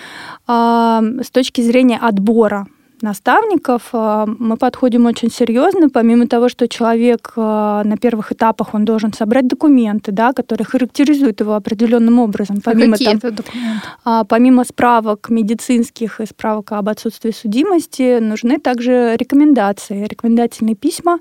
а, 0.46 1.02
с 1.22 1.30
точки 1.30 1.60
зрения 1.60 1.98
отбора 1.98 2.66
наставников 3.02 3.90
а, 3.92 4.26
мы 4.26 4.56
подходим 4.56 5.06
очень 5.06 5.30
серьезно, 5.30 5.88
помимо 5.88 6.26
того, 6.26 6.48
что 6.48 6.68
человек 6.68 7.32
а, 7.36 7.84
на 7.84 7.96
первых 7.96 8.32
этапах 8.32 8.74
он 8.74 8.84
должен 8.84 9.12
собрать 9.12 9.46
документы, 9.46 10.12
да, 10.12 10.32
которые 10.32 10.66
характеризуют 10.66 11.40
его 11.40 11.54
определенным 11.54 12.18
образом. 12.18 12.60
Помимо, 12.62 12.94
а 12.94 12.98
какие 12.98 13.08
там, 13.08 13.16
это 13.18 13.30
документы? 13.30 14.26
Помимо 14.28 14.64
справок 14.64 15.28
медицинских 15.30 16.20
и 16.20 16.26
справок 16.26 16.72
об 16.72 16.88
отсутствии 16.88 17.30
судимости, 17.30 18.18
нужны 18.18 18.58
также 18.58 19.16
рекомендации, 19.16 20.06
рекомендательные 20.06 20.74
письма, 20.74 21.18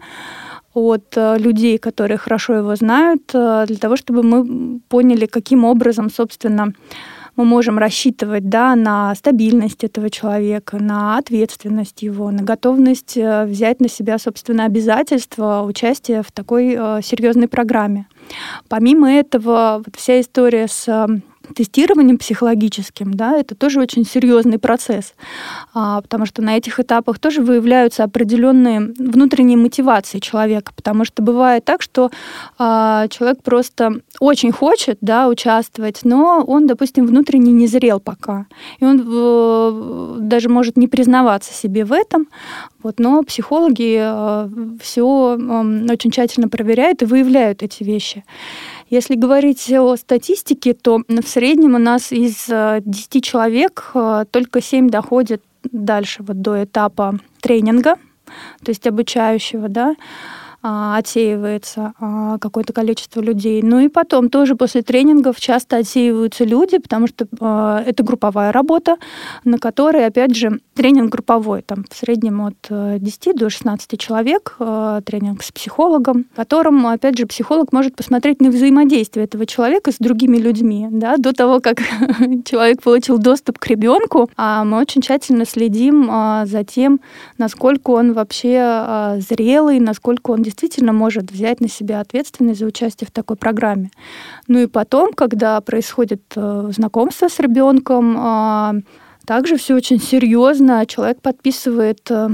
от 0.77 1.13
э, 1.15 1.37
людей, 1.39 1.77
которые 1.77 2.17
хорошо 2.17 2.53
его 2.53 2.75
знают, 2.75 3.31
э, 3.33 3.65
для 3.67 3.77
того, 3.77 3.95
чтобы 3.95 4.23
мы 4.23 4.79
поняли, 4.87 5.25
каким 5.25 5.65
образом, 5.65 6.09
собственно, 6.09 6.73
мы 7.35 7.45
можем 7.45 7.77
рассчитывать 7.77 8.49
да, 8.49 8.75
на 8.75 9.13
стабильность 9.15 9.83
этого 9.83 10.09
человека, 10.09 10.77
на 10.77 11.17
ответственность 11.17 12.01
его, 12.03 12.31
на 12.31 12.43
готовность 12.43 13.17
э, 13.17 13.45
взять 13.45 13.79
на 13.79 13.89
себя, 13.89 14.17
собственно, 14.19 14.65
обязательства 14.65 15.63
участия 15.63 16.21
в 16.21 16.31
такой 16.31 16.77
серьезной 17.03 17.47
программе. 17.47 18.07
Помимо 18.69 19.11
этого, 19.11 19.83
вот 19.85 19.95
вся 19.95 20.19
история 20.19 20.67
с 20.67 21.07
тестированием 21.55 22.17
психологическим, 22.17 23.13
да, 23.13 23.37
это 23.37 23.55
тоже 23.55 23.79
очень 23.79 24.05
серьезный 24.05 24.59
процесс, 24.59 25.13
а, 25.73 26.01
потому 26.01 26.25
что 26.25 26.41
на 26.41 26.57
этих 26.57 26.79
этапах 26.79 27.19
тоже 27.19 27.41
выявляются 27.41 28.03
определенные 28.03 28.93
внутренние 28.97 29.57
мотивации 29.57 30.19
человека, 30.19 30.71
потому 30.75 31.05
что 31.05 31.21
бывает 31.21 31.65
так, 31.65 31.81
что 31.81 32.11
а, 32.57 33.07
человек 33.07 33.43
просто 33.43 34.01
очень 34.19 34.51
хочет, 34.51 34.97
да, 35.01 35.27
участвовать, 35.27 36.01
но 36.03 36.43
он, 36.45 36.67
допустим, 36.67 37.05
внутренне 37.05 37.51
не 37.51 37.67
зрел 37.67 37.99
пока, 37.99 38.45
и 38.79 38.85
он 38.85 39.01
в, 39.01 40.17
даже 40.19 40.49
может 40.49 40.77
не 40.77 40.87
признаваться 40.87 41.53
себе 41.53 41.85
в 41.85 41.93
этом, 41.93 42.27
вот, 42.83 42.99
но 42.99 43.21
психологи 43.23 43.97
э, 43.99 44.49
все 44.81 45.03
очень 45.03 46.11
тщательно 46.11 46.47
проверяют 46.47 47.01
и 47.01 47.05
выявляют 47.05 47.63
эти 47.63 47.83
вещи. 47.83 48.23
Если 48.89 49.15
говорить 49.15 49.69
о 49.73 49.95
статистике, 49.97 50.73
то 50.73 51.01
в 51.07 51.27
среднем 51.27 51.75
у 51.75 51.77
нас 51.77 52.11
из 52.13 52.45
10 52.47 53.23
человек 53.23 53.91
только 54.31 54.61
7 54.61 54.89
доходят 54.89 55.41
дальше 55.63 56.23
вот 56.23 56.41
до 56.41 56.63
этапа 56.63 57.19
тренинга, 57.41 57.95
то 58.63 58.69
есть 58.69 58.87
обучающего, 58.87 59.67
да, 59.67 59.95
а, 60.63 60.97
отсеивается 60.97 61.93
а, 61.99 62.39
какое-то 62.39 62.73
количество 62.73 63.21
людей. 63.21 63.61
Ну 63.61 63.79
и 63.79 63.89
потом 63.89 64.29
тоже 64.29 64.55
после 64.55 64.81
тренингов 64.81 65.39
часто 65.39 65.77
отсеиваются 65.77 66.45
люди, 66.45 66.79
потому 66.79 67.05
что 67.05 67.27
а, 67.39 67.83
это 67.85 68.03
групповая 68.03 68.51
работа, 68.51 68.97
на 69.43 69.59
которой, 69.59 70.07
опять 70.07 70.35
же, 70.35 70.59
тренинг 70.73 71.11
групповой, 71.11 71.61
там 71.61 71.85
в 71.89 71.95
среднем 71.95 72.41
от 72.41 72.55
10 72.69 73.35
до 73.35 73.49
16 73.49 73.99
человек, 73.99 74.57
тренинг 75.05 75.43
с 75.43 75.51
психологом, 75.51 76.25
в 76.33 76.35
котором, 76.35 76.87
опять 76.87 77.17
же, 77.17 77.27
психолог 77.27 77.71
может 77.71 77.95
посмотреть 77.95 78.41
на 78.41 78.49
взаимодействие 78.49 79.25
этого 79.25 79.45
человека 79.45 79.91
с 79.91 79.97
другими 79.99 80.37
людьми, 80.37 80.87
да, 80.89 81.17
до 81.17 81.33
того, 81.33 81.59
как 81.59 81.77
человек 82.45 82.81
получил 82.81 83.19
доступ 83.19 83.59
к 83.59 83.67
ребенку, 83.67 84.29
а 84.37 84.63
мы 84.63 84.79
очень 84.79 85.01
тщательно 85.01 85.45
следим 85.45 86.11
за 86.45 86.63
тем, 86.63 86.99
насколько 87.37 87.91
он 87.91 88.13
вообще 88.13 89.17
зрелый, 89.19 89.79
насколько 89.79 90.31
он 90.31 90.46
действительно 90.47 90.93
может 90.93 91.29
взять 91.31 91.59
на 91.59 91.67
себя 91.67 91.99
ответственность 91.99 92.59
за 92.59 92.65
участие 92.65 93.05
в 93.07 93.11
такой 93.11 93.35
программе. 93.35 93.91
Ну 94.47 94.59
и 94.59 94.67
потом, 94.67 95.11
когда 95.11 95.59
происходит 95.59 96.21
э, 96.35 96.69
знакомство 96.73 97.27
с 97.27 97.37
ребенком, 97.39 98.15
а, 98.17 98.75
также 99.25 99.57
все 99.57 99.75
очень 99.75 99.99
серьезно. 99.99 100.85
Человек 100.85 101.21
подписывает 101.21 102.09
э, 102.09 102.29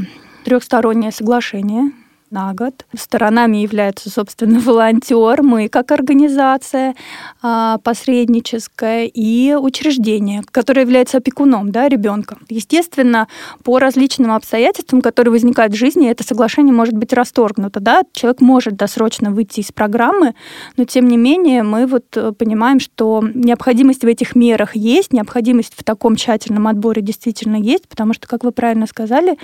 трехстороннее 0.45 1.11
соглашение 1.11 1.91
на 2.33 2.53
год. 2.53 2.85
Сторонами 2.97 3.57
являются, 3.57 4.09
собственно, 4.09 4.59
волонтер, 4.65 5.43
мы 5.43 5.69
как 5.69 5.91
организация 5.91 6.95
а, 7.41 7.77
посредническая 7.77 9.05
и 9.05 9.53
учреждение, 9.53 10.41
которое 10.51 10.81
является 10.81 11.19
опекуном 11.19 11.71
да, 11.71 11.87
ребенка. 11.87 12.37
Естественно, 12.49 13.27
по 13.63 13.77
различным 13.77 14.31
обстоятельствам, 14.31 15.01
которые 15.01 15.31
возникают 15.31 15.73
в 15.73 15.77
жизни, 15.77 16.09
это 16.09 16.23
соглашение 16.23 16.73
может 16.73 16.95
быть 16.95 17.13
расторгнуто. 17.13 17.79
Да? 17.79 18.01
Человек 18.13 18.41
может 18.41 18.75
досрочно 18.75 19.31
выйти 19.31 19.59
из 19.59 19.71
программы, 19.71 20.33
но 20.75 20.85
тем 20.85 21.07
не 21.07 21.17
менее 21.17 21.61
мы 21.61 21.85
вот 21.85 22.05
э, 22.17 22.31
понимаем, 22.31 22.79
что 22.79 23.23
необходимость 23.33 24.03
в 24.03 24.07
этих 24.07 24.35
мерах 24.35 24.75
есть, 24.75 25.13
необходимость 25.13 25.73
в 25.77 25.83
таком 25.83 26.15
тщательном 26.15 26.67
отборе 26.67 27.03
действительно 27.03 27.57
есть, 27.57 27.87
потому 27.87 28.13
что, 28.13 28.27
как 28.27 28.43
вы 28.43 28.51
правильно 28.51 28.87
сказали, 28.87 29.37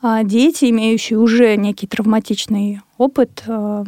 а, 0.00 0.24
дети, 0.24 0.70
имеющие 0.70 1.18
уже 1.18 1.56
некий 1.56 1.86
травматизм, 1.86 2.21
травматичный 2.22 2.80
опыт 2.98 3.42
э, 3.46 3.84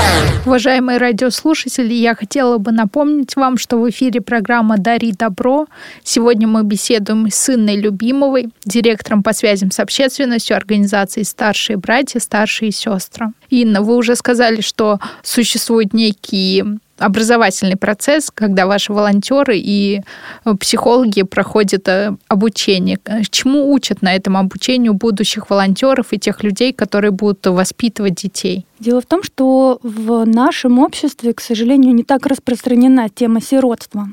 Уважаемые 0.47 0.97
радиослушатели, 0.97 1.93
я 1.93 2.15
хотела 2.15 2.57
бы 2.57 2.71
напомнить 2.71 3.35
вам, 3.35 3.57
что 3.57 3.77
в 3.77 3.89
эфире 3.89 4.21
программа 4.21 4.77
«Дари 4.77 5.11
добро». 5.11 5.65
Сегодня 6.03 6.47
мы 6.47 6.63
беседуем 6.63 7.27
с 7.29 7.49
Инной 7.49 7.75
Любимовой, 7.75 8.47
директором 8.63 9.23
по 9.23 9.33
связям 9.33 9.71
с 9.71 9.79
общественностью 9.81 10.55
организации 10.55 11.23
«Старшие 11.23 11.75
братья, 11.75 12.21
старшие 12.21 12.71
сестры». 12.71 13.33
Инна, 13.49 13.81
вы 13.81 13.97
уже 13.97 14.15
сказали, 14.15 14.61
что 14.61 15.01
существуют 15.21 15.93
некие 15.93 16.79
образовательный 16.97 17.75
процесс, 17.75 18.31
когда 18.33 18.65
ваши 18.65 18.93
волонтеры 18.93 19.57
и 19.57 20.01
э, 20.45 20.55
психологи 20.55 21.23
проходят 21.23 21.87
э, 21.87 22.15
обучение. 22.27 22.99
Чему 23.29 23.71
учат 23.71 24.01
на 24.01 24.15
этом 24.15 24.37
обучению 24.37 24.93
будущих 24.93 25.49
волонтеров 25.49 26.07
и 26.11 26.19
тех 26.19 26.43
людей, 26.43 26.73
которые 26.73 27.11
будут 27.11 27.45
воспитывать 27.45 28.15
детей? 28.15 28.65
Дело 28.79 29.01
в 29.01 29.05
том, 29.05 29.23
что 29.23 29.79
в 29.83 30.25
нашем 30.25 30.79
обществе, 30.79 31.33
к 31.33 31.41
сожалению, 31.41 31.93
не 31.93 32.03
так 32.03 32.25
распространена 32.25 33.09
тема 33.09 33.41
сиротства. 33.41 34.07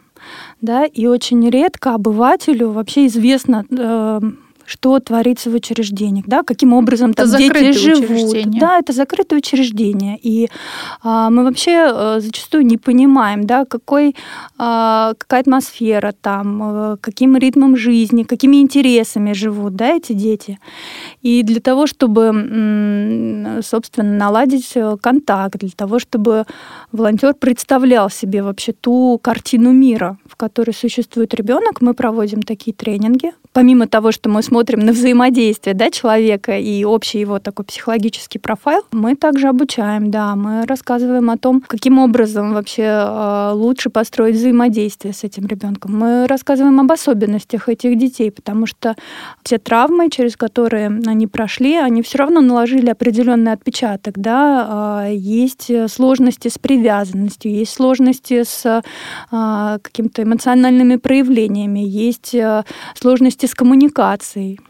Да, 0.61 0.87
и 0.87 1.07
очень 1.07 1.49
редко 1.51 1.95
обывателю 1.95 2.71
вообще 2.71 3.07
известно 3.07 3.65
э, 3.71 4.21
что 4.67 4.99
творится 5.01 5.51
в 5.51 5.55
учреждениях, 5.55 6.27
да, 6.27 6.43
каким 6.43 6.73
образом 6.73 7.11
это 7.11 7.29
там 7.31 7.39
дети 7.39 7.73
живут. 7.73 8.59
Да, 8.59 8.79
это 8.79 8.93
закрытое 8.93 9.39
учреждение. 9.39 10.19
И 10.23 10.49
а, 11.03 11.31
мы 11.31 11.45
вообще 11.45 11.87
а, 11.91 12.21
зачастую 12.21 12.65
не 12.65 12.79
понимаем, 12.79 13.47
да, 13.47 13.65
какой, 13.65 14.15
а, 14.59 15.15
какая 15.19 15.41
атмосфера 15.41 16.15
там, 16.21 16.63
а, 16.63 16.97
каким 17.01 17.37
ритмом 17.37 17.77
жизни, 17.77 18.23
какими 18.23 18.57
интересами 18.61 19.33
живут 19.33 19.77
да, 19.77 19.97
эти 19.97 20.13
дети. 20.13 20.59
И 21.23 21.43
для 21.43 21.61
того, 21.61 21.87
чтобы, 21.87 23.61
собственно, 23.63 24.17
наладить 24.17 24.73
э, 24.75 24.97
контакт, 25.01 25.59
для 25.59 25.71
того, 25.71 25.99
чтобы 25.99 26.45
волонтер 26.93 27.35
представлял 27.35 28.11
себе 28.11 28.43
вообще 28.43 28.73
ту 28.73 29.19
картину 29.23 29.73
мира, 29.73 30.19
в 30.27 30.37
которой 30.37 30.73
существует 30.73 31.35
ребенок, 31.35 31.81
мы 31.81 31.95
проводим 31.95 32.43
такие 32.43 32.75
тренинги. 32.75 33.33
Помимо 33.55 33.87
того, 33.87 34.11
что 34.11 34.29
мы 34.29 34.43
смотрим 34.43 34.81
на 34.81 34.91
взаимодействие 34.91 35.75
да, 35.75 35.89
человека 35.89 36.59
и 36.59 36.83
общий 36.83 37.21
его 37.21 37.39
такой 37.39 37.65
психологический 37.65 38.41
профайл, 38.41 38.83
мы 38.91 39.15
также 39.15 39.47
обучаем, 39.47 40.11
да, 40.11 40.35
мы 40.35 40.67
рассказываем 40.67 41.31
о 41.31 41.39
том, 41.39 41.61
каким 41.61 42.01
образом 42.01 42.53
вообще 42.53 42.83
э, 42.83 43.51
лучше 43.55 43.91
построить 43.91 44.35
взаимодействие 44.35 45.15
с 45.15 45.23
этим 45.23 45.47
ребенком. 45.47 45.97
Мы 45.97 46.27
рассказываем 46.27 46.81
об 46.81 46.91
особенностях 46.91 47.69
этих 47.69 47.97
детей, 47.97 48.33
потому 48.33 48.67
что 48.67 48.97
все 49.45 49.59
травмы, 49.59 50.11
через 50.11 50.37
которые 50.37 50.89
они 51.07 51.29
прошли, 51.29 51.77
они 51.77 52.03
все 52.03 52.19
равно 52.19 52.41
наложили 52.41 52.91
определенный 52.91 53.53
отпечаток, 53.53 54.19
да, 54.19 55.07
э, 55.07 55.15
есть 55.15 55.71
сложности 55.89 56.49
с 56.49 56.59
привязанностью, 56.59 57.53
есть 57.53 57.73
сложности 57.73 58.43
с 58.43 58.83
э, 59.31 59.79
какими-то 59.81 60.25
эмоциональными 60.25 60.97
проявлениями, 60.97 61.79
есть 61.79 62.35
сложности 62.97 63.44
с 63.47 63.55
коммуникацией. 63.55 64.61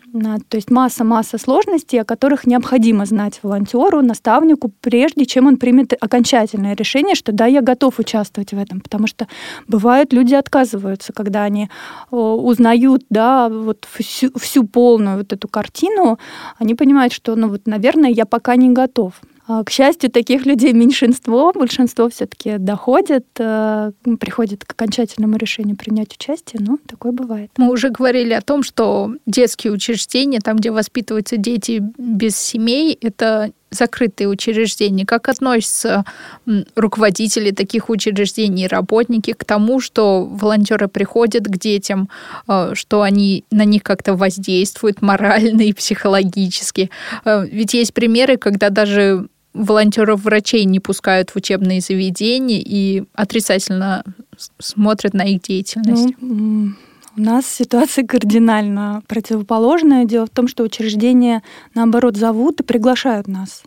То 0.48 0.56
есть 0.56 0.70
масса-масса 0.70 1.38
сложностей, 1.38 2.00
о 2.00 2.04
которых 2.04 2.46
необходимо 2.46 3.04
знать 3.04 3.40
волонтеру, 3.42 4.00
наставнику, 4.00 4.70
прежде 4.80 5.26
чем 5.26 5.48
он 5.48 5.56
примет 5.56 5.92
окончательное 6.00 6.76
решение, 6.76 7.16
что 7.16 7.32
да, 7.32 7.46
я 7.46 7.62
готов 7.62 7.98
участвовать 7.98 8.52
в 8.52 8.58
этом. 8.58 8.80
Потому 8.80 9.08
что 9.08 9.26
бывают 9.66 10.12
люди 10.12 10.34
отказываются, 10.34 11.12
когда 11.12 11.42
они 11.42 11.68
узнают 12.10 13.02
да, 13.10 13.48
вот 13.48 13.88
всю, 13.90 14.30
всю 14.38 14.64
полную 14.64 15.18
вот 15.18 15.32
эту 15.32 15.48
картину, 15.48 16.20
они 16.58 16.76
понимают, 16.76 17.12
что, 17.12 17.34
ну 17.34 17.48
вот, 17.48 17.62
наверное, 17.66 18.10
я 18.10 18.24
пока 18.24 18.54
не 18.54 18.70
готов. 18.70 19.14
А, 19.46 19.62
к 19.62 19.70
счастью, 19.70 20.10
таких 20.10 20.46
людей 20.46 20.72
меньшинство, 20.72 21.52
большинство 21.52 22.08
все-таки 22.08 22.56
доходит, 22.58 23.26
э, 23.38 23.92
приходит 24.18 24.64
к 24.64 24.72
окончательному 24.72 25.36
решению 25.36 25.76
принять 25.76 26.14
участие, 26.14 26.62
но 26.62 26.78
такое 26.86 27.12
бывает. 27.12 27.50
Мы 27.58 27.70
уже 27.70 27.90
говорили 27.90 28.32
о 28.32 28.40
том, 28.40 28.62
что 28.62 29.12
детские 29.26 29.72
учреждения, 29.72 30.40
там, 30.40 30.56
где 30.56 30.70
воспитываются 30.70 31.36
дети 31.36 31.82
без 31.98 32.36
семей, 32.36 32.96
это 33.00 33.50
закрытые 33.74 34.28
учреждения. 34.28 35.04
Как 35.04 35.28
относятся 35.28 36.04
руководители 36.74 37.50
таких 37.50 37.90
учреждений, 37.90 38.66
работники 38.66 39.32
к 39.32 39.44
тому, 39.44 39.80
что 39.80 40.24
волонтеры 40.24 40.88
приходят 40.88 41.44
к 41.44 41.58
детям, 41.58 42.08
э, 42.48 42.70
что 42.74 43.02
они 43.02 43.44
на 43.50 43.64
них 43.64 43.82
как-то 43.82 44.14
воздействуют 44.14 45.02
морально 45.02 45.62
и 45.62 45.72
психологически? 45.72 46.90
Э, 47.24 47.44
ведь 47.46 47.74
есть 47.74 47.92
примеры, 47.92 48.38
когда 48.38 48.70
даже 48.70 49.28
волонтеров-врачей 49.54 50.64
не 50.64 50.80
пускают 50.80 51.30
в 51.30 51.36
учебные 51.36 51.80
заведения 51.80 52.60
и 52.60 53.04
отрицательно 53.14 54.04
смотрят 54.58 55.14
на 55.14 55.22
их 55.22 55.42
деятельность? 55.42 56.14
Ну, 56.20 56.72
у 57.16 57.20
нас 57.20 57.46
ситуация 57.46 58.04
кардинально 58.04 59.02
противоположная. 59.06 60.04
Дело 60.04 60.26
в 60.26 60.30
том, 60.30 60.48
что 60.48 60.64
учреждения, 60.64 61.42
наоборот, 61.74 62.16
зовут 62.16 62.60
и 62.60 62.64
приглашают 62.64 63.28
нас. 63.28 63.62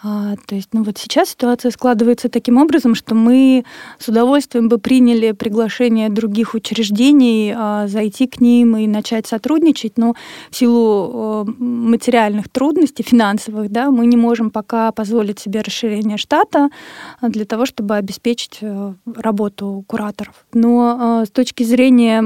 А, 0.00 0.36
то 0.46 0.54
есть, 0.54 0.68
ну 0.72 0.84
вот 0.84 0.96
сейчас 0.96 1.30
ситуация 1.30 1.72
складывается 1.72 2.28
таким 2.28 2.56
образом, 2.58 2.94
что 2.94 3.16
мы 3.16 3.64
с 3.98 4.06
удовольствием 4.06 4.68
бы 4.68 4.78
приняли 4.78 5.32
приглашение 5.32 6.08
других 6.08 6.54
учреждений 6.54 7.52
а, 7.56 7.88
зайти 7.88 8.28
к 8.28 8.40
ним 8.40 8.76
и 8.76 8.86
начать 8.86 9.26
сотрудничать, 9.26 9.98
но 9.98 10.14
в 10.50 10.56
силу 10.56 11.10
а, 11.12 11.44
материальных 11.58 12.48
трудностей, 12.48 13.02
финансовых, 13.02 13.72
да, 13.72 13.90
мы 13.90 14.06
не 14.06 14.16
можем 14.16 14.50
пока 14.50 14.92
позволить 14.92 15.40
себе 15.40 15.62
расширение 15.62 16.16
штата 16.16 16.68
а, 17.20 17.28
для 17.28 17.44
того, 17.44 17.66
чтобы 17.66 17.96
обеспечить 17.96 18.60
а, 18.62 18.94
работу 19.16 19.84
кураторов. 19.88 20.46
Но 20.54 20.96
а, 21.00 21.24
с 21.26 21.30
точки 21.30 21.64
зрения 21.64 22.22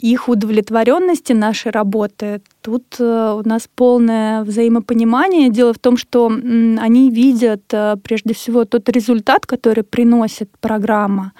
их 0.00 0.28
удовлетворенности 0.28 1.32
нашей 1.32 1.72
работы, 1.72 2.42
Тут 2.62 2.96
э, 2.98 3.40
у 3.42 3.48
нас 3.48 3.68
полное 3.74 4.44
взаимопонимание. 4.44 5.48
Дело 5.48 5.72
в 5.72 5.78
том, 5.78 5.96
что 5.96 6.26
они 6.26 7.10
видят 7.10 7.62
э, 7.72 7.96
прежде 8.02 8.34
всего 8.34 8.66
тот 8.66 8.88
результат, 8.90 9.46
который 9.46 9.82
приносит 9.82 10.50
программа, 10.60 11.32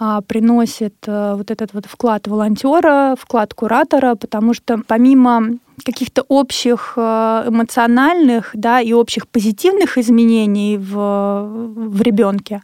а, 0.00 0.20
приносит 0.22 0.94
э, 1.06 1.34
вот 1.36 1.52
этот 1.52 1.74
вот 1.74 1.86
вклад 1.86 2.26
волонтера, 2.26 3.14
вклад 3.16 3.54
куратора, 3.54 4.16
потому 4.16 4.52
что 4.52 4.80
помимо 4.84 5.58
каких-то 5.84 6.22
общих 6.28 6.94
эмоциональных 6.96 8.50
да, 8.54 8.80
и 8.80 8.92
общих 8.92 9.26
позитивных 9.26 9.98
изменений 9.98 10.78
в, 10.78 10.94
в 10.94 12.00
ребенке, 12.00 12.62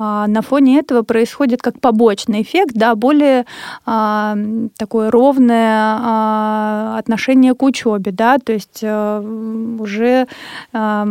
на 0.00 0.42
фоне 0.42 0.78
этого 0.78 1.02
происходит 1.02 1.60
как 1.60 1.78
побочный 1.78 2.42
эффект, 2.42 2.72
да, 2.74 2.94
более 2.94 3.44
а, 3.84 4.34
такое 4.78 5.10
ровное 5.10 5.98
а, 6.00 6.96
отношение 6.98 7.54
к 7.54 7.62
учебе, 7.62 8.10
да, 8.10 8.38
то 8.38 8.52
есть 8.52 8.80
а, 8.82 9.20
уже 9.20 10.26
а, 10.72 11.06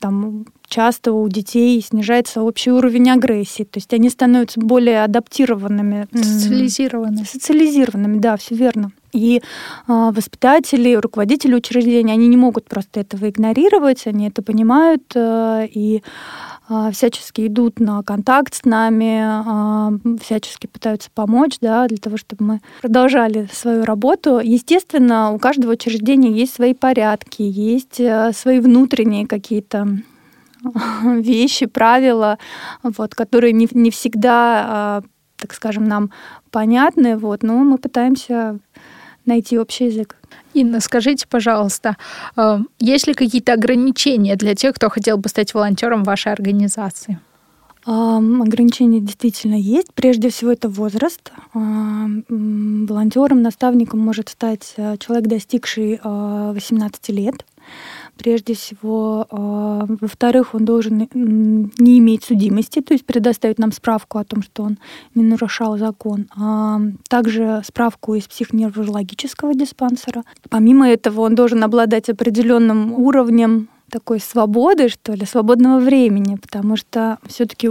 там 0.00 0.44
часто 0.68 1.12
у 1.12 1.28
детей 1.28 1.80
снижается 1.82 2.42
общий 2.42 2.70
уровень 2.70 3.10
агрессии, 3.10 3.64
то 3.64 3.78
есть 3.78 3.92
они 3.92 4.10
становятся 4.10 4.60
более 4.60 5.02
адаптированными. 5.02 6.06
Социализированными. 6.12 7.24
Социализированными, 7.24 8.18
да, 8.18 8.36
все 8.36 8.54
верно. 8.54 8.92
И 9.12 9.38
э, 9.38 9.40
воспитатели, 9.88 10.94
руководители 10.94 11.54
учреждения, 11.54 12.12
они 12.12 12.28
не 12.28 12.36
могут 12.36 12.66
просто 12.66 13.00
этого 13.00 13.30
игнорировать, 13.30 14.06
они 14.06 14.28
это 14.28 14.42
понимают 14.42 15.02
э, 15.14 15.66
и 15.72 16.02
всячески 16.92 17.46
идут 17.46 17.80
на 17.80 18.02
контакт 18.02 18.54
с 18.54 18.64
нами, 18.64 19.22
э, 19.24 20.18
всячески 20.22 20.66
пытаются 20.66 21.10
помочь, 21.12 21.58
да, 21.60 21.86
для 21.86 21.98
того, 21.98 22.16
чтобы 22.16 22.44
мы 22.44 22.60
продолжали 22.82 23.48
свою 23.52 23.84
работу. 23.84 24.38
Естественно, 24.38 25.32
у 25.32 25.38
каждого 25.38 25.72
учреждения 25.72 26.30
есть 26.30 26.54
свои 26.54 26.74
порядки, 26.74 27.42
есть 27.42 28.00
э, 28.00 28.32
свои 28.32 28.60
внутренние 28.60 29.26
какие-то 29.26 29.88
вещи, 31.02 31.66
правила, 31.66 32.38
вот, 32.82 33.14
которые 33.14 33.52
не, 33.52 33.68
не 33.72 33.90
всегда, 33.90 35.02
так 35.36 35.54
скажем, 35.54 35.84
нам 35.84 36.10
понятны, 36.50 37.16
вот, 37.16 37.42
но 37.42 37.58
мы 37.58 37.78
пытаемся 37.78 38.58
найти 39.28 39.58
общий 39.58 39.86
язык. 39.86 40.16
Инна, 40.54 40.80
скажите, 40.80 41.26
пожалуйста, 41.28 41.96
э, 42.36 42.58
есть 42.80 43.06
ли 43.06 43.14
какие-то 43.14 43.52
ограничения 43.52 44.34
для 44.36 44.54
тех, 44.54 44.74
кто 44.74 44.88
хотел 44.88 45.18
бы 45.18 45.28
стать 45.28 45.54
волонтером 45.54 46.02
вашей 46.02 46.32
организации? 46.32 47.20
Ограничения 47.88 49.00
действительно 49.00 49.54
есть. 49.54 49.94
Прежде 49.94 50.28
всего, 50.28 50.52
это 50.52 50.68
возраст. 50.68 51.32
Волонтером, 51.54 53.40
наставником 53.40 54.00
может 54.00 54.28
стать 54.28 54.74
человек, 54.98 55.26
достигший 55.26 55.98
18 56.02 57.08
э, 57.08 57.12
лет 57.12 57.46
прежде 58.18 58.54
всего. 58.54 59.26
А, 59.30 59.86
во-вторых, 59.88 60.54
он 60.54 60.64
должен 60.64 61.08
не 61.14 61.98
иметь 61.98 62.24
судимости, 62.24 62.80
то 62.80 62.94
есть 62.94 63.06
предоставить 63.06 63.58
нам 63.58 63.72
справку 63.72 64.18
о 64.18 64.24
том, 64.24 64.42
что 64.42 64.64
он 64.64 64.78
не 65.14 65.22
нарушал 65.22 65.78
закон. 65.78 66.28
А 66.36 66.80
также 67.08 67.62
справку 67.64 68.14
из 68.14 68.26
психоневрологического 68.28 69.54
диспансера. 69.54 70.24
Помимо 70.50 70.88
этого, 70.88 71.22
он 71.22 71.34
должен 71.34 71.64
обладать 71.64 72.08
определенным 72.10 72.92
уровнем 72.92 73.68
такой 73.90 74.20
свободы, 74.20 74.88
что 74.88 75.12
ли, 75.12 75.24
свободного 75.24 75.80
времени, 75.80 76.36
потому 76.36 76.76
что 76.76 77.18
все-таки 77.26 77.70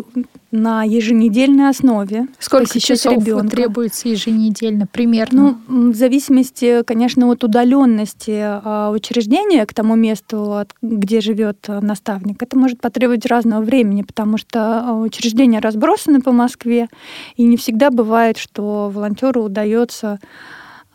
на 0.52 0.84
еженедельной 0.84 1.70
основе 1.70 2.28
сколько 2.40 2.80
часов 2.80 3.14
ребенка. 3.14 3.56
требуется 3.56 4.10
еженедельно 4.10 4.88
примерно? 4.88 5.60
Ну, 5.68 5.92
в 5.92 5.96
зависимости, 5.96 6.84
конечно, 6.84 7.28
от 7.28 7.44
удаленности 7.44 8.40
а, 8.42 8.92
учреждения 8.92 9.66
к 9.66 9.74
тому 9.74 9.96
месту, 9.96 10.66
где 10.82 11.22
живет 11.22 11.68
наставник, 11.68 12.42
это 12.42 12.58
может 12.58 12.82
потребовать 12.82 13.26
разного 13.26 13.62
времени, 13.62 14.04
потому 14.04 14.38
что 14.38 14.80
а, 14.80 14.94
учреждения 14.94 15.60
разбросаны 15.60 16.22
по 16.22 16.32
Москве, 16.32 16.88
и 17.36 17.44
не 17.44 17.58
всегда 17.58 17.92
бывает, 17.92 18.38
что 18.38 18.90
волонтеру 18.90 19.44
удается, 19.44 20.20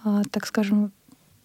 а, 0.04 0.22
так 0.30 0.46
скажем, 0.46 0.92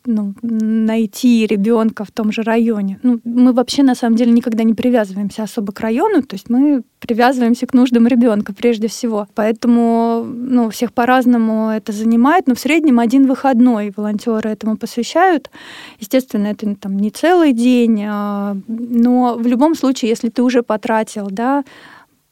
ну, 0.07 0.33
найти 0.41 1.45
ребенка 1.45 2.05
в 2.05 2.11
том 2.11 2.31
же 2.31 2.41
районе. 2.41 2.99
Ну, 3.03 3.19
мы 3.23 3.53
вообще 3.53 3.83
на 3.83 3.93
самом 3.93 4.15
деле 4.15 4.31
никогда 4.31 4.63
не 4.63 4.73
привязываемся 4.73 5.43
особо 5.43 5.71
к 5.73 5.79
району, 5.81 6.23
то 6.23 6.33
есть 6.33 6.49
мы 6.49 6.83
привязываемся 6.99 7.67
к 7.67 7.73
нуждам 7.73 8.07
ребенка 8.07 8.53
прежде 8.53 8.87
всего. 8.87 9.27
Поэтому 9.35 10.25
ну, 10.25 10.69
всех 10.69 10.93
по-разному 10.93 11.69
это 11.69 11.91
занимает, 11.91 12.47
но 12.47 12.55
в 12.55 12.59
среднем 12.59 12.99
один 12.99 13.27
выходной 13.27 13.93
волонтеры 13.95 14.49
этому 14.49 14.77
посвящают. 14.77 15.51
Естественно, 15.99 16.47
это 16.47 16.73
там 16.75 16.97
не 16.97 17.11
целый 17.11 17.53
день, 17.53 18.03
а, 18.07 18.57
но 18.67 19.35
в 19.37 19.45
любом 19.45 19.75
случае, 19.75 20.09
если 20.09 20.29
ты 20.29 20.41
уже 20.41 20.63
потратил, 20.63 21.27
да, 21.29 21.63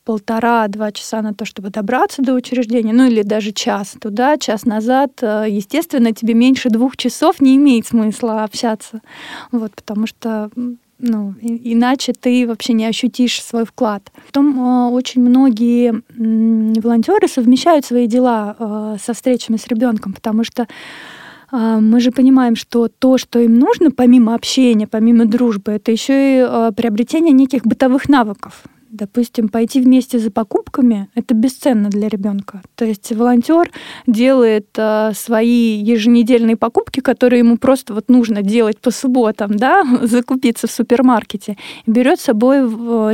полтора-два 0.06 0.92
часа 0.92 1.22
на 1.22 1.34
то, 1.34 1.46
чтобы 1.46 1.72
добраться 1.72 2.22
до 2.22 2.34
учреждения, 2.34 2.94
ну 2.94 3.08
или 3.08 3.24
даже 3.24 3.52
час 3.52 3.96
туда, 4.00 4.38
час 4.38 4.66
назад, 4.66 5.12
э, 5.22 5.48
естественно, 5.50 6.14
тебе 6.14 6.36
меньше 6.36 6.70
двух 6.70 6.96
часов 6.96 7.42
не 7.42 7.56
имеет 7.58 7.88
смысла 7.88 8.44
общаться. 8.44 9.02
Вот, 9.52 9.72
потому 9.76 10.06
что 10.08 10.50
ну, 10.98 11.34
иначе 11.42 12.14
ты 12.14 12.48
вообще 12.48 12.72
не 12.74 12.86
ощутишь 12.86 13.44
свой 13.44 13.66
вклад. 13.66 14.12
Потом 14.28 14.58
э, 14.58 14.92
очень 14.92 15.22
многие 15.22 16.04
волонтеры 16.80 17.28
совмещают 17.28 17.86
свои 17.86 18.08
дела 18.08 18.56
э, 18.58 18.98
со 19.04 19.14
встречами 19.14 19.58
с 19.58 19.68
ребенком, 19.68 20.14
потому 20.14 20.44
что 20.44 20.68
мы 21.52 22.00
же 22.02 22.12
понимаем, 22.12 22.56
что 22.56 22.90
то, 22.90 23.18
что 23.18 23.40
им 23.40 23.60
нужно, 23.60 23.92
помимо 23.92 24.34
общения, 24.34 24.88
помимо 24.88 25.26
дружбы, 25.26 25.74
это 25.74 25.92
еще 25.92 26.14
и 26.14 26.74
приобретение 26.74 27.32
неких 27.32 27.62
бытовых 27.66 28.10
навыков. 28.10 28.64
Допустим, 28.90 29.50
пойти 29.50 29.82
вместе 29.82 30.20
за 30.20 30.32
покупками 30.32 31.10
это 31.16 31.34
бесценно 31.34 31.90
для 31.90 32.08
ребенка. 32.08 32.62
То 32.76 32.86
есть 32.86 33.12
волонтер 33.12 33.72
делает 34.08 34.68
э, 34.78 35.12
свои 35.14 35.78
еженедельные 35.82 36.56
покупки, 36.56 37.00
которые 37.00 37.40
ему 37.40 37.58
просто 37.58 37.94
вот 37.94 38.10
нужно 38.10 38.42
делать 38.42 38.80
по 38.80 38.92
субботам, 38.92 39.52
да, 39.58 39.84
закупиться 40.04 40.68
в 40.68 40.72
супермаркете, 40.72 41.58
берет 41.88 42.20
с 42.20 42.24
собой 42.26 42.60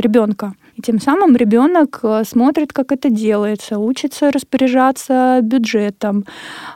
ребенка. 0.00 0.54
Тем 0.82 1.00
самым 1.00 1.36
ребенок 1.36 2.00
э, 2.02 2.24
смотрит, 2.24 2.72
как 2.72 2.90
это 2.90 3.08
делается, 3.08 3.78
учится 3.78 4.32
распоряжаться 4.32 5.38
бюджетом, 5.42 6.24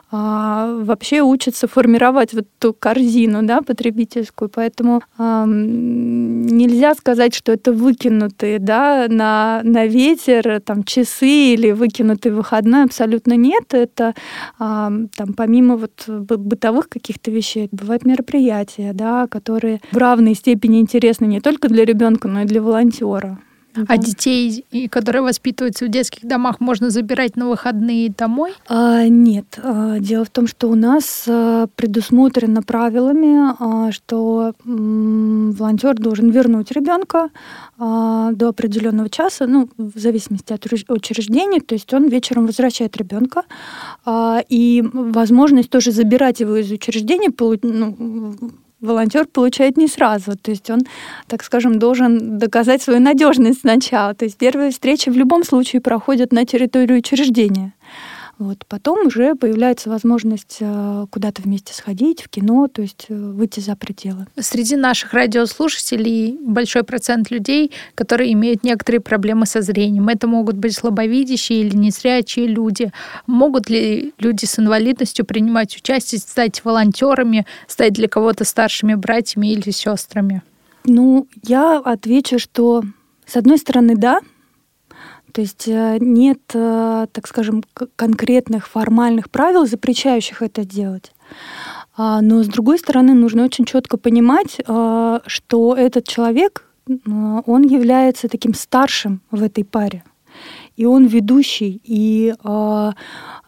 а, 0.09 0.77
вообще 0.81 1.21
учится 1.21 1.67
формировать 1.67 2.33
вот 2.33 2.45
эту 2.59 2.73
корзину 2.73 3.43
да, 3.43 3.61
потребительскую. 3.61 4.49
Поэтому 4.49 5.01
нельзя 5.17 6.95
сказать, 6.95 7.35
что 7.35 7.51
это 7.51 7.73
выкинутые 7.73 8.59
да, 8.59 9.07
на, 9.09 9.61
на 9.63 9.85
ветер 9.85 10.61
там, 10.61 10.83
часы 10.83 11.53
или 11.53 11.71
выкинутый 11.71 12.31
выходной. 12.31 12.83
Абсолютно 12.83 13.33
нет. 13.33 13.73
Это 13.73 14.13
там, 14.57 15.09
помимо 15.35 15.75
вот 15.75 16.07
бытовых 16.07 16.87
каких-то 16.89 17.31
вещей, 17.31 17.67
бывают 17.71 18.05
мероприятия, 18.05 18.93
да, 18.93 19.27
которые 19.27 19.81
в 19.91 19.97
равной 19.97 20.35
степени 20.35 20.79
интересны 20.79 21.25
не 21.25 21.41
только 21.41 21.67
для 21.67 21.83
ребенка, 21.83 22.27
но 22.27 22.41
и 22.41 22.45
для 22.45 22.61
волонтера. 22.61 23.39
А 23.87 23.97
детей, 23.97 24.65
которые 24.89 25.21
воспитываются 25.21 25.85
в 25.85 25.89
детских 25.89 26.25
домах, 26.27 26.59
можно 26.59 26.89
забирать 26.89 27.35
на 27.35 27.47
выходные 27.49 28.09
домой? 28.09 28.53
А, 28.67 29.07
нет. 29.07 29.59
А, 29.61 29.99
дело 29.99 30.25
в 30.25 30.29
том, 30.29 30.47
что 30.47 30.69
у 30.69 30.75
нас 30.75 31.25
а, 31.27 31.67
предусмотрено 31.75 32.61
правилами, 32.61 33.55
а, 33.59 33.91
что 33.91 34.53
волонтер 34.63 35.95
должен 35.95 36.29
вернуть 36.29 36.71
ребенка 36.71 37.29
до 37.77 38.49
определенного 38.49 39.09
часа, 39.09 39.45
ну, 39.45 39.69
в 39.77 39.99
зависимости 39.99 40.51
от 40.51 40.65
учреждения, 40.89 41.59
то 41.59 41.75
есть 41.75 41.93
он 41.93 42.07
вечером 42.07 42.47
возвращает 42.47 42.97
ребенка, 42.97 43.43
и 44.49 44.83
возможность 44.93 45.69
тоже 45.69 45.91
забирать 45.91 46.39
его 46.39 46.57
из 46.57 46.71
учреждения 46.71 47.29
ну, 47.61 48.37
волонтер 48.81 49.25
получает 49.25 49.77
не 49.77 49.87
сразу. 49.87 50.37
То 50.37 50.51
есть 50.51 50.69
он, 50.69 50.81
так 51.27 51.43
скажем, 51.43 51.79
должен 51.79 52.37
доказать 52.37 52.81
свою 52.81 52.99
надежность 52.99 53.61
сначала. 53.61 54.13
То 54.13 54.25
есть 54.25 54.37
первые 54.37 54.71
встречи 54.71 55.09
в 55.09 55.17
любом 55.17 55.43
случае 55.43 55.81
проходят 55.81 56.31
на 56.31 56.45
территории 56.45 56.97
учреждения. 56.97 57.73
Вот. 58.39 58.65
Потом 58.67 59.07
уже 59.07 59.35
появляется 59.35 59.89
возможность 59.89 60.57
э, 60.59 61.05
куда-то 61.09 61.41
вместе 61.41 61.73
сходить, 61.73 62.21
в 62.21 62.29
кино, 62.29 62.67
то 62.67 62.83
есть 62.83 63.07
э, 63.09 63.15
выйти 63.15 63.59
за 63.59 63.75
пределы. 63.75 64.27
Среди 64.39 64.75
наших 64.75 65.13
радиослушателей 65.13 66.37
большой 66.41 66.83
процент 66.83 67.31
людей, 67.31 67.71
которые 67.95 68.33
имеют 68.33 68.63
некоторые 68.63 69.01
проблемы 69.01 69.47
со 69.47 69.61
зрением. 69.61 70.07
Это 70.09 70.27
могут 70.27 70.55
быть 70.55 70.75
слабовидящие 70.75 71.61
или 71.61 71.75
незрячие 71.75 72.47
люди. 72.47 72.91
Могут 73.25 73.69
ли 73.69 74.13
люди 74.19 74.45
с 74.45 74.59
инвалидностью 74.59 75.25
принимать 75.25 75.75
участие, 75.75 76.19
стать 76.19 76.63
волонтерами, 76.63 77.47
стать 77.67 77.93
для 77.93 78.07
кого-то 78.07 78.43
старшими 78.45 78.93
братьями 78.93 79.47
или 79.47 79.71
сестрами? 79.71 80.43
Ну, 80.85 81.27
я 81.43 81.79
отвечу, 81.79 82.37
что 82.37 82.83
с 83.25 83.35
одной 83.35 83.57
стороны, 83.57 83.95
да, 83.95 84.21
то 85.37 85.41
есть 85.41 85.67
э, 85.67 85.99
нет, 85.99 86.39
э, 86.55 87.05
так 87.11 87.27
скажем, 87.27 87.63
конкретных 87.95 88.67
формальных 88.67 89.29
правил, 89.29 89.67
запрещающих 89.67 90.41
это 90.41 90.65
делать. 90.65 91.11
А, 91.95 92.21
но 92.21 92.41
с 92.41 92.47
другой 92.47 92.79
стороны, 92.79 93.13
нужно 93.13 93.43
очень 93.43 93.65
четко 93.65 93.97
понимать, 93.97 94.59
а, 94.65 95.21
что 95.27 95.75
этот 95.75 96.07
человек, 96.07 96.65
он 97.05 97.61
является 97.61 98.27
таким 98.27 98.55
старшим 98.55 99.21
в 99.29 99.43
этой 99.43 99.63
паре. 99.63 100.03
И 100.77 100.85
он 100.85 101.07
ведущий, 101.07 101.81
и 101.83 102.33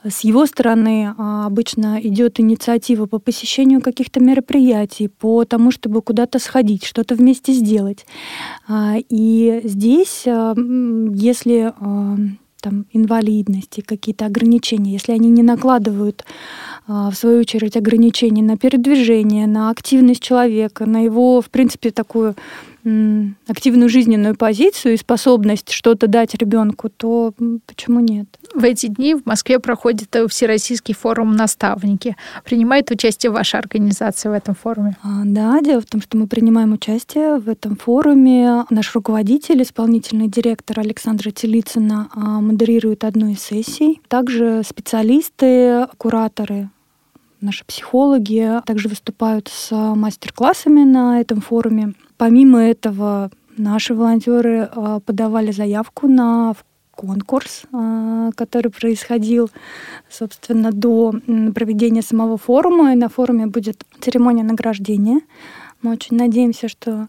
с 0.03 0.21
его 0.21 0.45
стороны 0.45 1.13
обычно 1.17 1.99
идет 2.01 2.39
инициатива 2.39 3.05
по 3.05 3.19
посещению 3.19 3.81
каких-то 3.81 4.19
мероприятий, 4.19 5.07
по 5.09 5.45
тому, 5.45 5.71
чтобы 5.71 6.01
куда-то 6.01 6.39
сходить, 6.39 6.83
что-то 6.85 7.15
вместе 7.15 7.53
сделать. 7.53 8.05
И 8.69 9.61
здесь, 9.63 10.23
если 10.25 11.73
там, 12.61 12.85
инвалидности, 12.91 13.81
какие-то 13.81 14.25
ограничения, 14.25 14.91
если 14.93 15.13
они 15.13 15.29
не 15.29 15.43
накладывают, 15.43 16.25
в 16.87 17.13
свою 17.13 17.39
очередь, 17.41 17.77
ограничения 17.77 18.41
на 18.41 18.57
передвижение, 18.57 19.47
на 19.47 19.69
активность 19.69 20.21
человека, 20.21 20.85
на 20.85 21.03
его, 21.03 21.39
в 21.41 21.49
принципе, 21.49 21.91
такую 21.91 22.35
активную 23.47 23.89
жизненную 23.89 24.35
позицию 24.35 24.93
и 24.93 24.97
способность 24.97 25.71
что-то 25.71 26.07
дать 26.07 26.33
ребенку, 26.35 26.89
то 26.89 27.33
почему 27.65 27.99
нет? 27.99 28.27
В 28.53 28.63
эти 28.63 28.87
дни 28.87 29.15
в 29.15 29.25
Москве 29.25 29.59
проходит 29.59 30.15
э, 30.15 30.27
Всероссийский 30.27 30.93
форум 30.93 31.35
«Наставники». 31.35 32.15
Принимает 32.43 32.89
участие 32.89 33.31
ваша 33.31 33.59
организация 33.59 34.31
в 34.31 34.33
этом 34.33 34.55
форуме? 34.55 34.97
А, 35.03 35.21
да, 35.23 35.61
дело 35.61 35.81
в 35.81 35.85
том, 35.85 36.01
что 36.01 36.17
мы 36.17 36.27
принимаем 36.27 36.73
участие 36.73 37.37
в 37.37 37.47
этом 37.49 37.75
форуме. 37.75 38.65
Наш 38.69 38.93
руководитель, 38.95 39.61
исполнительный 39.61 40.27
директор 40.27 40.79
Александра 40.79 41.31
Телицына 41.31 42.09
а, 42.13 42.39
модерирует 42.39 43.03
одну 43.03 43.29
из 43.29 43.39
сессий. 43.41 44.01
Также 44.07 44.63
специалисты, 44.67 45.87
кураторы 45.97 46.69
наши 47.41 47.63
психологи 47.63 48.61
также 48.65 48.89
выступают 48.89 49.47
с 49.47 49.71
мастер-классами 49.71 50.83
на 50.83 51.21
этом 51.21 51.41
форуме. 51.41 51.93
Помимо 52.19 52.59
этого, 52.59 53.31
наши 53.55 53.93
волонтеры 53.93 54.69
а, 54.69 54.99
подавали 54.99 55.51
заявку 55.53 56.09
на 56.09 56.53
конкурс, 56.91 57.63
а, 57.71 58.31
который 58.35 58.69
происходил, 58.71 59.49
собственно, 60.09 60.73
до 60.73 61.13
проведения 61.55 62.01
самого 62.01 62.37
форума. 62.37 62.91
И 62.91 62.97
на 62.97 63.07
форуме 63.07 63.47
будет 63.47 63.85
церемония 64.01 64.43
награждения. 64.43 65.21
Мы 65.81 65.91
очень 65.93 66.17
надеемся, 66.17 66.67
что 66.67 67.07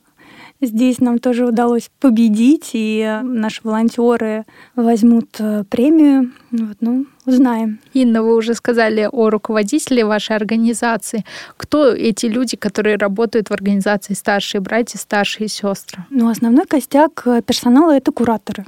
Здесь 0.62 1.00
нам 1.00 1.18
тоже 1.18 1.46
удалось 1.46 1.90
победить, 2.00 2.70
и 2.74 3.20
наши 3.22 3.62
волонтеры 3.64 4.44
возьмут 4.76 5.36
э, 5.38 5.64
премию. 5.70 6.32
Вот, 6.50 6.76
ну, 6.80 7.06
узнаем. 7.24 7.78
Инна, 7.94 8.22
вы 8.22 8.36
уже 8.36 8.54
сказали 8.54 9.08
о 9.10 9.30
руководителе 9.30 10.04
вашей 10.04 10.36
организации. 10.36 11.24
Кто 11.56 11.88
эти 11.88 12.26
люди, 12.26 12.58
которые 12.58 12.96
работают 12.96 13.48
в 13.48 13.52
организации 13.52 14.12
старшие 14.12 14.60
братья, 14.60 14.98
старшие 14.98 15.48
сестры? 15.48 16.04
Ну, 16.10 16.28
основной 16.28 16.66
костяк 16.66 17.22
э, 17.24 17.40
персонала 17.40 17.96
это 17.96 18.12
кураторы. 18.12 18.66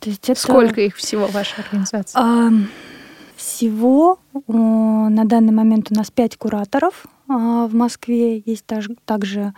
То 0.00 0.10
есть 0.10 0.28
это... 0.28 0.38
Сколько 0.38 0.82
их 0.82 0.96
всего 0.96 1.26
в 1.26 1.32
вашей 1.32 1.62
организации? 1.62 2.18
А, 2.18 2.50
всего 3.36 4.18
на 4.46 5.24
данный 5.24 5.52
момент 5.52 5.88
у 5.90 5.94
нас 5.94 6.10
пять 6.10 6.36
кураторов 6.36 7.06
а, 7.28 7.66
в 7.66 7.74
Москве. 7.74 8.42
Есть 8.44 8.66
также 8.66 9.54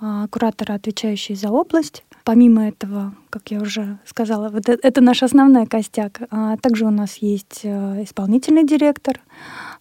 а, 0.00 0.26
кураторы, 0.28 0.74
отвечающие 0.74 1.36
за 1.36 1.50
область. 1.50 2.04
Помимо 2.24 2.66
этого, 2.66 3.14
как 3.30 3.50
я 3.50 3.60
уже 3.60 3.98
сказала, 4.06 4.48
вот 4.48 4.68
это, 4.68 4.86
это 4.86 5.00
наш 5.00 5.22
основной 5.22 5.66
костяк. 5.66 6.22
А 6.30 6.56
также 6.56 6.86
у 6.86 6.90
нас 6.90 7.16
есть 7.18 7.60
э, 7.62 8.02
исполнительный 8.02 8.64
директор, 8.64 9.20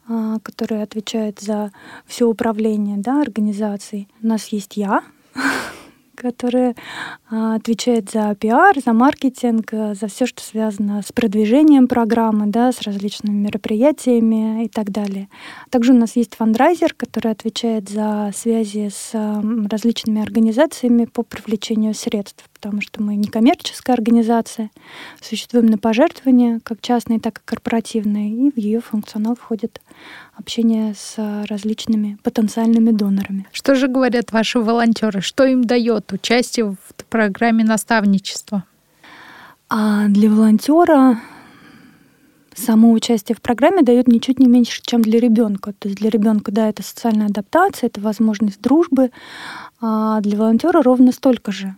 а, 0.08 0.40
который 0.40 0.84
отвечает 0.84 1.40
за 1.40 1.72
все 2.06 2.26
управление 2.28 2.98
да, 2.98 3.22
организацией. 3.22 4.08
У 4.22 4.28
нас 4.28 4.48
есть 4.48 4.78
я, 4.78 5.04
которая 6.24 6.76
а, 7.30 7.56
отвечает 7.56 8.10
за 8.10 8.34
пиар, 8.36 8.76
за 8.84 8.94
маркетинг, 8.94 9.72
за 9.72 10.08
все, 10.08 10.26
что 10.26 10.42
связано 10.42 11.02
с 11.02 11.12
продвижением 11.12 11.88
программы, 11.88 12.48
да, 12.48 12.72
с 12.72 12.82
различными 12.82 13.36
мероприятиями 13.36 14.66
и 14.66 14.70
так 14.70 14.90
далее. 14.90 15.28
Также 15.70 15.94
у 15.94 15.98
нас 15.98 16.16
есть 16.16 16.36
фандрайзер, 16.36 16.94
который 16.96 17.32
отвечает 17.32 17.90
за 17.90 18.32
связи 18.34 18.90
с 18.90 19.12
различными 19.70 20.22
организациями 20.22 21.06
по 21.06 21.24
привлечению 21.24 21.94
средств 21.94 22.46
потому 22.64 22.80
что 22.80 23.04
мы 23.04 23.18
некоммерческая 23.18 23.94
организация, 23.94 24.72
существуем 25.22 25.66
на 25.66 25.78
пожертвования, 25.78 26.62
как 26.64 26.80
частные, 26.80 27.20
так 27.20 27.40
и 27.40 27.42
корпоративные, 27.44 28.32
и 28.32 28.52
в 28.52 28.58
ее 28.58 28.80
функционал 28.80 29.36
входит 29.36 29.82
общение 30.34 30.94
с 30.98 31.46
различными 31.50 32.18
потенциальными 32.24 32.92
донорами. 32.92 33.48
Что 33.52 33.76
же 33.76 33.90
говорят 33.90 34.32
ваши 34.32 34.60
волонтеры? 34.60 35.20
Что 35.20 35.44
им 35.44 35.66
дает 35.66 36.14
участие 36.14 36.72
в 36.72 37.04
программе 37.10 37.66
наставничества? 37.66 38.64
А 39.68 40.08
для 40.08 40.30
волонтера 40.30 41.20
само 42.56 42.94
участие 42.94 43.36
в 43.36 43.42
программе 43.42 43.82
дает 43.82 44.08
ничуть 44.08 44.40
не 44.40 44.48
меньше, 44.48 44.82
чем 44.86 45.02
для 45.02 45.20
ребенка. 45.20 45.74
То 45.78 45.90
есть 45.90 46.00
для 46.00 46.10
ребенка, 46.10 46.54
да, 46.54 46.70
это 46.70 46.82
социальная 46.82 47.28
адаптация, 47.28 47.88
это 47.88 48.00
возможность 48.00 48.62
дружбы, 48.62 49.12
а 49.82 50.22
для 50.22 50.38
волонтера 50.38 50.82
ровно 50.82 51.12
столько 51.12 51.52
же. 51.52 51.76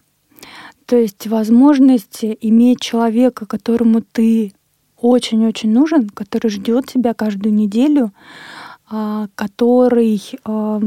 То 0.85 0.97
есть 0.97 1.27
возможность 1.27 2.23
иметь 2.23 2.81
человека, 2.81 3.45
которому 3.45 4.01
ты 4.01 4.53
очень-очень 4.97 5.71
нужен, 5.71 6.09
который 6.09 6.49
ждет 6.49 6.87
тебя 6.87 7.13
каждую 7.13 7.53
неделю, 7.53 8.11
а, 8.89 9.27
который 9.35 10.21
а, 10.43 10.81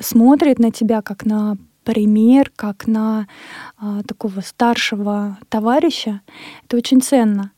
смотрит 0.00 0.58
на 0.58 0.70
тебя 0.70 1.00
как 1.02 1.24
на 1.24 1.56
пример, 1.84 2.50
как 2.54 2.86
на 2.86 3.28
а, 3.78 4.02
такого 4.02 4.40
старшего 4.40 5.38
товарища, 5.48 6.20
это 6.64 6.76
очень 6.76 7.00
ценно. 7.00 7.50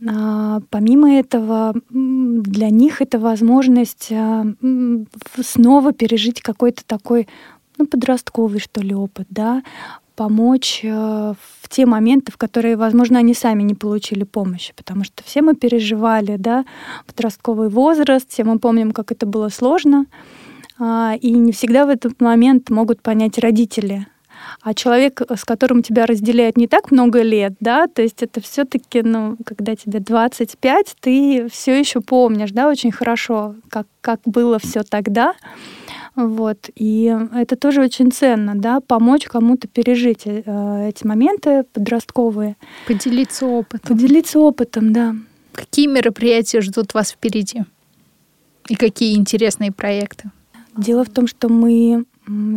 Помимо 0.00 1.12
этого, 1.12 1.74
для 1.88 2.70
них 2.70 3.00
это 3.00 3.20
возможность 3.20 4.12
снова 5.40 5.92
пережить 5.92 6.40
какой-то 6.42 6.84
такой 6.84 7.28
ну, 7.78 7.86
подростковый, 7.86 8.58
что 8.58 8.80
ли, 8.80 8.96
опыт, 8.96 9.28
да, 9.30 9.62
помочь 10.14 10.80
э, 10.82 10.88
в 10.88 11.68
те 11.68 11.86
моменты, 11.86 12.32
в 12.32 12.36
которые, 12.36 12.76
возможно, 12.76 13.18
они 13.18 13.34
сами 13.34 13.62
не 13.62 13.74
получили 13.74 14.24
помощи, 14.24 14.72
потому 14.76 15.04
что 15.04 15.22
все 15.24 15.42
мы 15.42 15.54
переживали, 15.54 16.36
да, 16.36 16.64
подростковый 17.06 17.68
возраст, 17.68 18.30
все 18.30 18.44
мы 18.44 18.58
помним, 18.58 18.92
как 18.92 19.12
это 19.12 19.26
было 19.26 19.48
сложно, 19.48 20.06
а, 20.78 21.14
и 21.20 21.30
не 21.32 21.52
всегда 21.52 21.86
в 21.86 21.88
этот 21.88 22.20
момент 22.20 22.70
могут 22.70 23.02
понять 23.02 23.38
родители, 23.38 24.06
а 24.60 24.74
человек, 24.74 25.22
с 25.22 25.44
которым 25.44 25.82
тебя 25.82 26.06
разделяет 26.06 26.56
не 26.56 26.66
так 26.66 26.90
много 26.90 27.22
лет, 27.22 27.54
да, 27.60 27.86
то 27.86 28.02
есть 28.02 28.22
это 28.22 28.40
все-таки, 28.40 29.02
ну, 29.02 29.36
когда 29.44 29.76
тебе 29.76 30.00
25, 30.00 30.96
ты 31.00 31.48
все 31.50 31.78
еще 31.78 32.00
помнишь, 32.00 32.50
да, 32.52 32.68
очень 32.68 32.92
хорошо, 32.92 33.54
как, 33.68 33.86
как 34.00 34.20
было 34.24 34.58
все 34.58 34.82
тогда. 34.82 35.34
Вот. 36.14 36.68
И 36.74 37.14
это 37.34 37.56
тоже 37.56 37.82
очень 37.82 38.12
ценно, 38.12 38.54
да, 38.54 38.80
помочь 38.80 39.24
кому-то 39.24 39.66
пережить 39.66 40.22
э, 40.26 40.88
эти 40.88 41.06
моменты 41.06 41.64
подростковые. 41.72 42.56
Поделиться 42.86 43.46
опытом. 43.46 43.96
Поделиться 43.96 44.38
опытом, 44.38 44.92
да. 44.92 45.16
Какие 45.52 45.86
мероприятия 45.86 46.60
ждут 46.60 46.94
вас 46.94 47.12
впереди? 47.12 47.62
И 48.68 48.74
какие 48.74 49.16
интересные 49.16 49.72
проекты? 49.72 50.30
Дело 50.76 51.04
в 51.04 51.10
том, 51.10 51.26
что 51.26 51.48
мы 51.48 52.04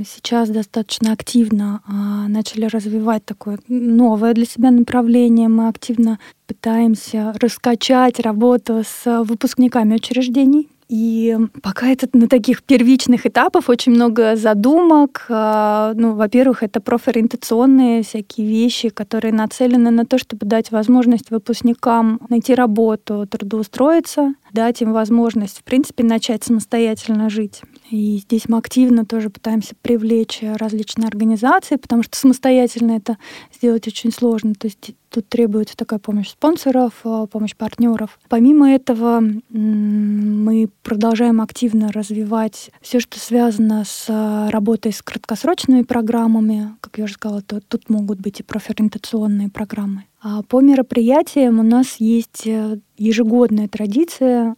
сейчас 0.05 0.49
достаточно 0.49 1.11
активно 1.11 1.81
а, 1.87 2.27
начали 2.27 2.65
развивать 2.65 3.25
такое 3.25 3.59
новое 3.67 4.33
для 4.33 4.45
себя 4.45 4.71
направление. 4.71 5.47
Мы 5.49 5.67
активно 5.67 6.19
пытаемся 6.47 7.33
раскачать 7.39 8.19
работу 8.19 8.83
с 8.85 9.23
выпускниками 9.23 9.95
учреждений. 9.95 10.69
И 10.87 11.35
пока 11.63 11.87
это 11.87 12.07
на 12.13 12.27
таких 12.27 12.63
первичных 12.63 13.25
этапах 13.25 13.69
очень 13.69 13.93
много 13.93 14.35
задумок. 14.35 15.25
А, 15.29 15.93
ну, 15.95 16.13
во-первых, 16.13 16.61
это 16.61 16.79
профориентационные 16.79 18.03
всякие 18.03 18.47
вещи, 18.47 18.89
которые 18.89 19.33
нацелены 19.33 19.89
на 19.89 20.05
то, 20.05 20.19
чтобы 20.19 20.45
дать 20.45 20.71
возможность 20.71 21.31
выпускникам 21.31 22.19
найти 22.29 22.53
работу, 22.53 23.25
трудоустроиться, 23.27 24.35
дать 24.53 24.81
им 24.81 24.93
возможность, 24.93 25.59
в 25.59 25.63
принципе, 25.63 26.03
начать 26.03 26.43
самостоятельно 26.43 27.29
жить. 27.29 27.61
И 27.89 28.17
здесь 28.17 28.47
мы 28.47 28.57
активно 28.57 29.05
тоже 29.05 29.29
пытаемся 29.29 29.73
привлечь 29.81 30.39
различные 30.41 31.07
организации, 31.07 31.77
потому 31.77 32.03
что 32.03 32.17
самостоятельно 32.17 32.91
это 32.91 33.17
сделать 33.53 33.87
очень 33.87 34.11
сложно. 34.11 34.53
То 34.53 34.67
есть 34.67 34.91
тут 35.15 35.29
требуется 35.29 35.77
такая 35.77 35.97
помощь 35.97 36.29
спонсоров, 36.29 36.91
э, 37.05 37.27
помощь 37.31 37.55
партнеров. 37.55 38.19
Помимо 38.27 38.69
этого, 38.69 39.23
мы 39.49 40.67
продолжаем 40.83 41.39
активно 41.39 41.89
развивать 41.93 42.69
все, 42.81 42.99
что 42.99 43.17
связано 43.17 43.85
с 43.85 44.07
э, 44.09 44.49
работой 44.49 44.91
с 44.91 45.01
краткосрочными 45.01 45.83
программами. 45.83 46.75
Как 46.81 46.97
я 46.97 47.05
уже 47.05 47.13
сказала, 47.13 47.41
то 47.41 47.61
тут 47.61 47.89
могут 47.89 48.19
быть 48.19 48.41
и 48.41 48.43
профориентационные 48.43 49.49
программы. 49.49 50.03
А 50.21 50.43
по 50.43 50.59
мероприятиям 50.59 51.59
у 51.59 51.63
нас 51.63 51.95
есть 51.99 52.45
э, 52.45 52.79
ежегодная 52.97 53.69
традиция 53.69 54.55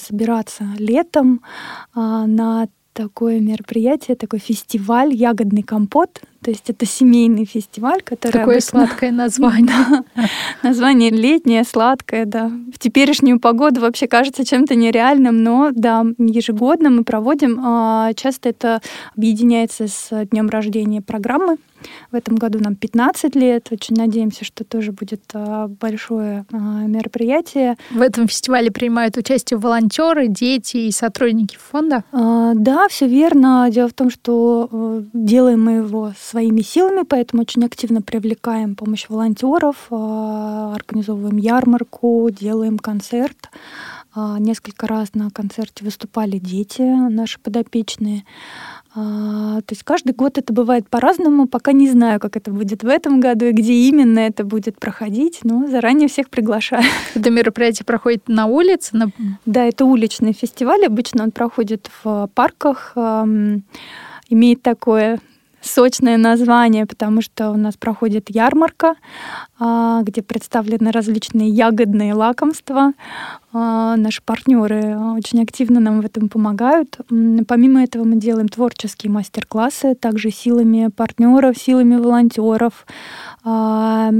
собираться 0.00 0.64
летом 0.78 1.42
на 1.94 2.68
такое 2.92 3.40
мероприятие, 3.40 4.16
такой 4.16 4.38
фестиваль 4.38 5.14
«Ягодный 5.14 5.62
компот». 5.62 6.22
То 6.42 6.50
есть 6.50 6.68
это 6.68 6.86
семейный 6.86 7.44
фестиваль, 7.44 8.02
который... 8.02 8.32
Такое 8.32 8.56
обычно... 8.56 8.86
сладкое 8.86 9.12
название. 9.12 10.04
Название 10.62 11.10
летнее, 11.10 11.64
сладкое, 11.64 12.24
да. 12.26 12.50
В 12.74 12.78
теперешнюю 12.78 13.38
погоду 13.38 13.80
вообще 13.80 14.08
кажется 14.08 14.44
чем-то 14.44 14.74
нереальным, 14.74 15.42
но 15.42 15.70
да, 15.72 16.04
ежегодно 16.18 16.90
мы 16.90 17.04
проводим. 17.04 17.60
А, 17.62 18.12
часто 18.14 18.48
это 18.48 18.80
объединяется 19.16 19.86
с 19.86 20.08
днем 20.26 20.48
рождения 20.48 21.00
программы 21.00 21.58
в 22.10 22.14
этом 22.14 22.36
году 22.36 22.58
нам 22.60 22.76
15 22.76 23.34
лет. 23.36 23.68
Очень 23.70 23.96
надеемся, 23.96 24.44
что 24.44 24.64
тоже 24.64 24.92
будет 24.92 25.22
а, 25.34 25.68
большое 25.68 26.44
а, 26.52 26.56
мероприятие. 26.56 27.76
В 27.90 28.00
этом 28.00 28.28
фестивале 28.28 28.70
принимают 28.70 29.16
участие 29.16 29.58
волонтеры, 29.58 30.28
дети 30.28 30.76
и 30.76 30.92
сотрудники 30.92 31.56
фонда? 31.56 32.04
Да, 32.12 32.88
все 32.88 33.06
верно. 33.06 33.68
Дело 33.70 33.88
в 33.88 33.94
том, 33.94 34.10
что 34.10 34.68
э, 34.70 35.02
делаем 35.12 35.64
мы 35.64 35.72
его 35.72 36.12
своими 36.32 36.62
силами, 36.62 37.02
поэтому 37.06 37.42
очень 37.42 37.64
активно 37.64 38.00
привлекаем 38.00 38.74
помощь 38.74 39.06
волонтеров, 39.10 39.76
организовываем 39.90 41.36
ярмарку, 41.36 42.30
делаем 42.30 42.78
концерт. 42.78 43.50
Несколько 44.14 44.86
раз 44.86 45.14
на 45.14 45.30
концерте 45.30 45.84
выступали 45.84 46.38
дети, 46.38 46.82
наши 46.82 47.38
подопечные. 47.38 48.24
А, 48.94 49.60
то 49.62 49.72
есть 49.72 49.84
каждый 49.84 50.12
год 50.12 50.36
это 50.36 50.52
бывает 50.52 50.88
по-разному. 50.88 51.46
Пока 51.46 51.72
не 51.72 51.88
знаю, 51.88 52.20
как 52.20 52.36
это 52.36 52.50
будет 52.50 52.82
в 52.82 52.88
этом 52.88 53.20
году 53.20 53.46
и 53.46 53.52
где 53.52 53.72
именно 53.72 54.18
это 54.18 54.44
будет 54.44 54.78
проходить, 54.78 55.40
но 55.44 55.66
заранее 55.66 56.08
всех 56.08 56.28
приглашаю. 56.28 56.82
Это 57.14 57.30
мероприятие 57.30 57.84
проходит 57.86 58.28
на 58.28 58.46
улице? 58.46 58.96
На... 58.96 59.10
Да, 59.46 59.64
это 59.64 59.84
уличный 59.84 60.32
фестиваль. 60.34 60.84
Обычно 60.86 61.24
он 61.24 61.30
проходит 61.30 61.90
в 62.02 62.28
парках. 62.34 62.94
Имеет 64.28 64.62
такое 64.62 65.20
сочное 65.62 66.16
название, 66.16 66.86
потому 66.86 67.22
что 67.22 67.50
у 67.50 67.56
нас 67.56 67.76
проходит 67.76 68.28
ярмарка, 68.28 68.96
а, 69.58 70.02
где 70.02 70.22
представлены 70.22 70.90
различные 70.90 71.48
ягодные 71.48 72.14
лакомства. 72.14 72.92
А, 73.54 73.96
наши 73.96 74.22
партнеры 74.22 74.98
очень 75.16 75.42
активно 75.42 75.78
нам 75.78 76.00
в 76.00 76.06
этом 76.06 76.28
помогают. 76.28 76.98
Помимо 77.46 77.82
этого 77.82 78.04
мы 78.04 78.16
делаем 78.16 78.48
творческие 78.48 79.12
мастер-классы, 79.12 79.94
также 79.94 80.30
силами 80.30 80.88
партнеров, 80.88 81.56
силами 81.58 81.96
волонтеров. 81.96 82.86
А, 83.44 84.10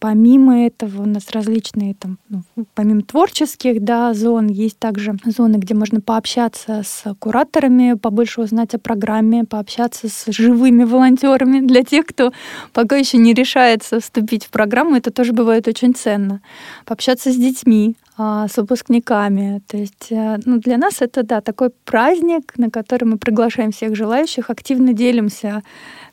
помимо 0.00 0.66
этого 0.66 1.02
у 1.02 1.06
нас 1.06 1.30
различные, 1.30 1.94
там, 1.94 2.18
ну, 2.28 2.42
помимо 2.74 3.02
творческих 3.02 3.82
да, 3.84 4.14
зон, 4.14 4.48
есть 4.48 4.78
также 4.78 5.16
зоны, 5.24 5.56
где 5.56 5.74
можно 5.74 6.00
пообщаться 6.00 6.82
с 6.84 7.14
кураторами, 7.18 7.94
побольше 7.94 8.40
узнать 8.40 8.74
о 8.74 8.78
программе, 8.78 9.44
пообщаться 9.44 9.75
с 9.78 10.32
живыми 10.32 10.84
волонтерами. 10.84 11.60
Для 11.60 11.82
тех, 11.82 12.06
кто 12.06 12.32
пока 12.72 12.96
еще 12.96 13.18
не 13.18 13.34
решается 13.34 14.00
вступить 14.00 14.46
в 14.46 14.50
программу, 14.50 14.96
это 14.96 15.10
тоже 15.10 15.32
бывает 15.32 15.68
очень 15.68 15.94
ценно. 15.94 16.40
Пообщаться 16.84 17.32
с 17.32 17.36
детьми 17.36 17.96
а, 18.18 18.48
с 18.48 18.56
выпускниками. 18.56 19.60
То 19.66 19.76
есть 19.76 20.06
э, 20.10 20.38
ну, 20.46 20.58
для 20.58 20.78
нас 20.78 21.02
это 21.02 21.22
да, 21.22 21.42
такой 21.42 21.68
праздник, 21.84 22.54
на 22.56 22.70
который 22.70 23.04
мы 23.04 23.18
приглашаем 23.18 23.72
всех 23.72 23.94
желающих, 23.94 24.48
активно 24.48 24.94
делимся 24.94 25.62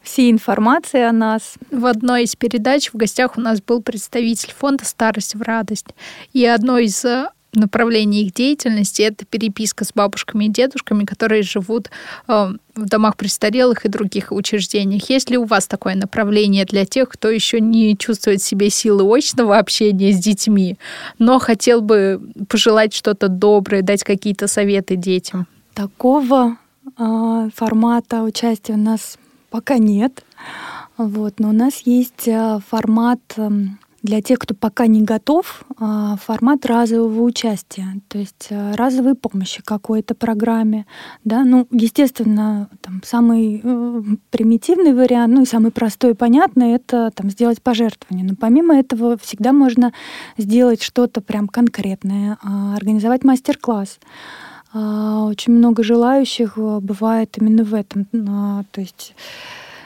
всей 0.02 0.30
информацией 0.30 1.04
о 1.04 1.14
нас. 1.14 1.56
В 1.72 1.86
одной 1.86 2.24
из 2.24 2.36
передач 2.36 2.92
в 2.92 2.98
гостях 2.98 3.38
у 3.38 3.42
нас 3.42 3.62
был 3.62 3.82
представитель 3.82 4.54
фонда 4.54 4.84
«Старость 4.84 5.36
в 5.36 5.42
радость». 5.42 5.96
И 6.34 6.46
одно 6.46 6.78
из 6.78 7.06
э, 7.06 7.30
направление 7.54 8.24
их 8.24 8.34
деятельности— 8.34 9.02
это 9.04 9.26
переписка 9.26 9.86
с 9.86 9.94
бабушками 9.94 10.46
и 10.46 10.50
дедушками, 10.50 11.06
которые 11.06 11.44
живут 11.44 11.90
э, 12.28 12.54
в 12.76 12.86
домах 12.86 13.18
престарелых 13.18 13.86
и 13.86 13.90
других 13.90 14.32
учреждениях. 14.32 15.10
Есть 15.10 15.30
ли 15.30 15.38
у 15.38 15.46
вас 15.46 15.68
такое 15.68 15.96
направление 15.96 16.66
для 16.66 16.86
тех, 16.86 17.10
кто 17.10 17.30
еще 17.30 17.60
не 17.60 17.98
чувствует 17.98 18.42
в 18.42 18.46
себе 18.46 18.70
силы 18.70 19.04
очного 19.18 19.58
общения 19.58 20.12
с 20.12 20.20
детьми, 20.20 20.78
но 21.20 21.40
хотел 21.40 21.82
бы 21.82 22.22
пожелать 22.50 22.94
что-то 22.94 23.28
доброе, 23.28 23.82
дать 23.82 24.04
какие-то 24.04 24.48
советы 24.48 24.96
детям? 24.96 25.48
Такого 25.74 26.58
э, 26.98 27.50
формата 27.56 28.24
участия 28.24 28.74
у 28.74 28.78
нас 28.78 29.18
пока 29.50 29.78
нет. 29.78 30.24
Вот, 30.98 31.40
но 31.40 31.50
у 31.50 31.54
нас 31.54 31.82
есть 31.86 32.28
э, 32.28 32.60
формат 32.68 33.20
эм, 33.38 33.80
для 34.04 34.22
тех, 34.22 34.38
кто 34.38 34.54
пока 34.54 34.86
не 34.86 35.02
готов, 35.02 35.64
а, 35.80 36.18
формат 36.18 36.66
разового 36.66 37.22
участия, 37.22 37.88
то 38.10 38.18
есть 38.18 38.50
а, 38.52 38.76
разовой 38.76 39.16
помощи 39.16 39.62
какой-то 39.64 40.14
программе. 40.14 40.86
Да? 41.24 41.46
Ну, 41.46 41.68
естественно, 41.72 42.70
там, 42.82 43.02
самый 43.06 43.62
э, 43.64 44.02
примитивный 44.30 44.94
вариант, 44.94 45.34
ну 45.34 45.42
и 45.44 45.46
самый 45.46 45.72
простой 45.72 46.12
и 46.12 46.16
понятный, 46.16 46.74
это 46.74 47.12
там, 47.16 47.30
сделать 47.30 47.62
пожертвование. 47.62 48.28
Но 48.28 48.36
помимо 48.36 48.78
этого 48.78 49.18
всегда 49.18 49.54
можно 49.54 49.94
сделать 50.38 50.84
что-то 50.84 51.22
прям 51.22 51.48
конкретное, 51.48 52.38
а, 52.44 52.76
организовать 52.76 53.24
мастер-класс. 53.24 54.00
Очень 54.74 55.54
много 55.54 55.84
желающих 55.84 56.58
э, 56.58 56.80
бывает 56.82 57.38
именно 57.38 57.64
в 57.64 57.76
этом. 57.76 58.06
То 58.72 58.82
есть 58.82 59.14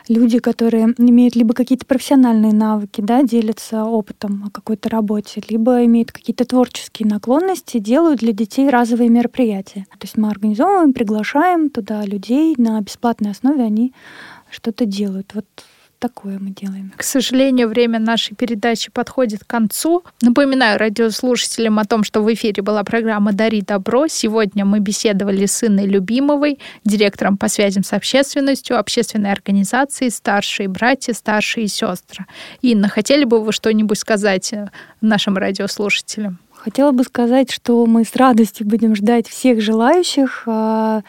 люди, 0.10 0.40
которые 0.40 0.94
имеют 0.98 1.36
либо 1.36 1.54
какие-то 1.54 1.86
профессиональные 1.86 2.54
навыки, 2.54 3.02
да, 3.02 3.24
делятся 3.24 3.84
опытом 3.86 4.46
о 4.46 4.50
какой-то 4.50 4.90
работе, 4.90 5.42
либо 5.50 5.84
имеют 5.86 6.12
какие-то 6.12 6.46
творческие 6.46 7.08
наклонности, 7.08 7.80
делают 7.80 8.20
для 8.20 8.34
детей 8.34 8.70
разовые 8.70 9.10
мероприятия. 9.10 9.86
То 9.92 10.04
есть 10.04 10.18
мы 10.18 10.30
организовываем, 10.30 10.94
приглашаем 10.94 11.70
туда 11.70 12.06
людей 12.06 12.56
на 12.58 12.80
бесплатной 12.82 13.32
основе, 13.32 13.64
они 13.64 13.94
что-то 14.50 14.86
делают. 14.86 15.32
Вот 15.34 15.46
такое 16.00 16.40
мы 16.40 16.52
делаем. 16.52 16.94
К 16.96 17.04
сожалению, 17.04 17.68
время 17.68 18.00
нашей 18.00 18.36
передачи 18.36 18.92
подходит 18.92 19.44
к 19.44 19.48
концу. 19.48 20.04
Напоминаю 20.22 20.80
радиослушателям 20.80 21.80
о 21.80 21.86
том, 21.86 22.04
что 22.04 22.22
в 22.22 22.34
эфире 22.34 22.64
была 22.64 22.84
программа 22.84 23.34
«Дари 23.34 23.62
добро». 23.62 24.08
Сегодня 24.08 24.66
мы 24.66 24.80
беседовали 24.80 25.46
с 25.46 25.64
Инной 25.64 25.86
Любимовой, 25.86 26.60
директором 26.84 27.38
по 27.38 27.48
связям 27.48 27.84
с 27.84 27.94
общественностью 27.94 28.78
общественной 28.78 29.32
организации 29.32 30.10
«Старшие 30.10 30.68
братья, 30.68 31.14
старшие 31.14 31.68
сестры». 31.68 32.26
Инна, 32.62 32.88
хотели 32.88 33.24
бы 33.24 33.44
вы 33.44 33.52
что-нибудь 33.52 33.98
сказать 33.98 34.54
э, 34.54 34.70
нашим 35.02 35.38
радиослушателям? 35.38 36.40
Хотела 36.54 36.92
бы 36.92 37.04
сказать, 37.04 37.52
что 37.52 37.86
мы 37.86 38.04
с 38.04 38.16
радостью 38.16 38.68
будем 38.68 38.96
ждать 38.96 39.28
всех 39.28 39.62
желающих 39.62 40.44
а, 40.48 41.02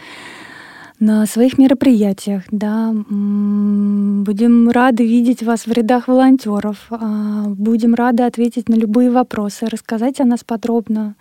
на 1.01 1.27
своих 1.27 1.59
мероприятиях. 1.59 2.43
Да. 2.51 2.93
Будем 2.93 4.71
рады 4.71 5.07
видеть 5.07 5.43
вас 5.43 5.67
в 5.67 5.73
рядах 5.73 6.09
волонтеров. 6.09 6.87
А, 6.91 7.45
будем 7.49 7.95
рады 7.95 8.25
ответить 8.25 8.69
на 8.69 8.75
любые 8.75 9.11
вопросы, 9.11 9.67
рассказать 9.67 10.21
о 10.21 10.25
нас 10.25 10.45
подробно. 10.45 11.15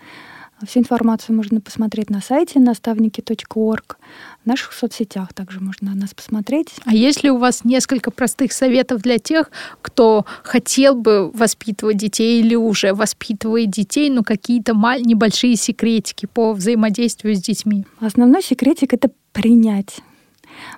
Всю 0.66 0.80
информацию 0.80 1.36
можно 1.36 1.62
посмотреть 1.62 2.10
на 2.10 2.20
сайте 2.20 2.60
наставники.орг. 2.60 4.00
В 4.44 4.48
наших 4.48 4.74
соцсетях 4.74 5.32
также 5.34 5.60
можно 5.60 5.92
на 5.92 5.96
нас 5.96 6.16
посмотреть. 6.16 6.70
А 6.86 6.96
есть 6.96 7.24
ли 7.24 7.30
у 7.30 7.38
вас 7.38 7.64
несколько 7.64 8.10
простых 8.10 8.52
советов 8.52 9.02
для 9.02 9.20
тех, 9.20 9.52
кто 9.84 10.26
хотел 10.44 10.96
бы 10.96 11.30
воспитывать 11.32 11.98
детей 11.98 12.42
или 12.42 12.56
уже 12.56 12.94
воспитывает 12.94 13.70
детей, 13.70 14.10
но 14.10 14.24
какие-то 14.24 14.74
небольшие 14.74 15.56
секретики 15.56 16.26
по 16.26 16.54
взаимодействию 16.54 17.36
с 17.36 17.40
детьми? 17.40 17.86
Основной 18.00 18.42
секретик— 18.42 18.94
это 18.96 19.12
принять. 19.34 20.00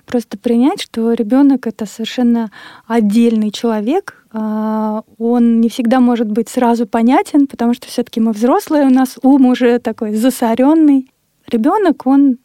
Просто 0.06 0.38
принять, 0.38 0.80
что 0.80 1.12
ребенок 1.12 1.66
это 1.66 1.86
совершенно 1.86 2.50
отдельный 2.86 3.50
человек. 3.50 4.24
А, 4.32 5.02
он 5.18 5.60
не 5.60 5.68
всегда 5.68 6.00
может 6.00 6.30
быть 6.30 6.48
сразу 6.48 6.86
понятен, 6.86 7.46
потому 7.46 7.74
что 7.74 7.88
все-таки 7.88 8.20
мы 8.20 8.32
взрослые, 8.32 8.86
у 8.86 8.90
нас 8.90 9.18
ум 9.22 9.46
уже 9.46 9.78
такой 9.78 10.14
засоренный. 10.14 11.10
Ребенок, 11.46 12.06
он 12.06 12.38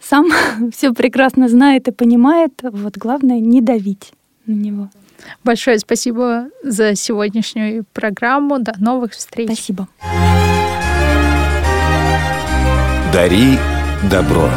сам 0.00 0.28
все 0.74 0.92
прекрасно 0.92 1.48
знает 1.48 1.88
и 1.88 1.92
понимает. 1.92 2.52
Вот 2.62 2.96
главное 2.96 3.40
не 3.40 3.60
давить 3.60 4.12
на 4.46 4.52
него. 4.52 4.88
Большое 5.44 5.78
спасибо 5.78 6.48
за 6.62 6.94
сегодняшнюю 6.94 7.84
программу. 7.92 8.58
До 8.58 8.72
новых 8.78 9.12
встреч. 9.12 9.48
Спасибо. 9.48 9.88
Дари 13.12 13.58
добро. 14.10 14.48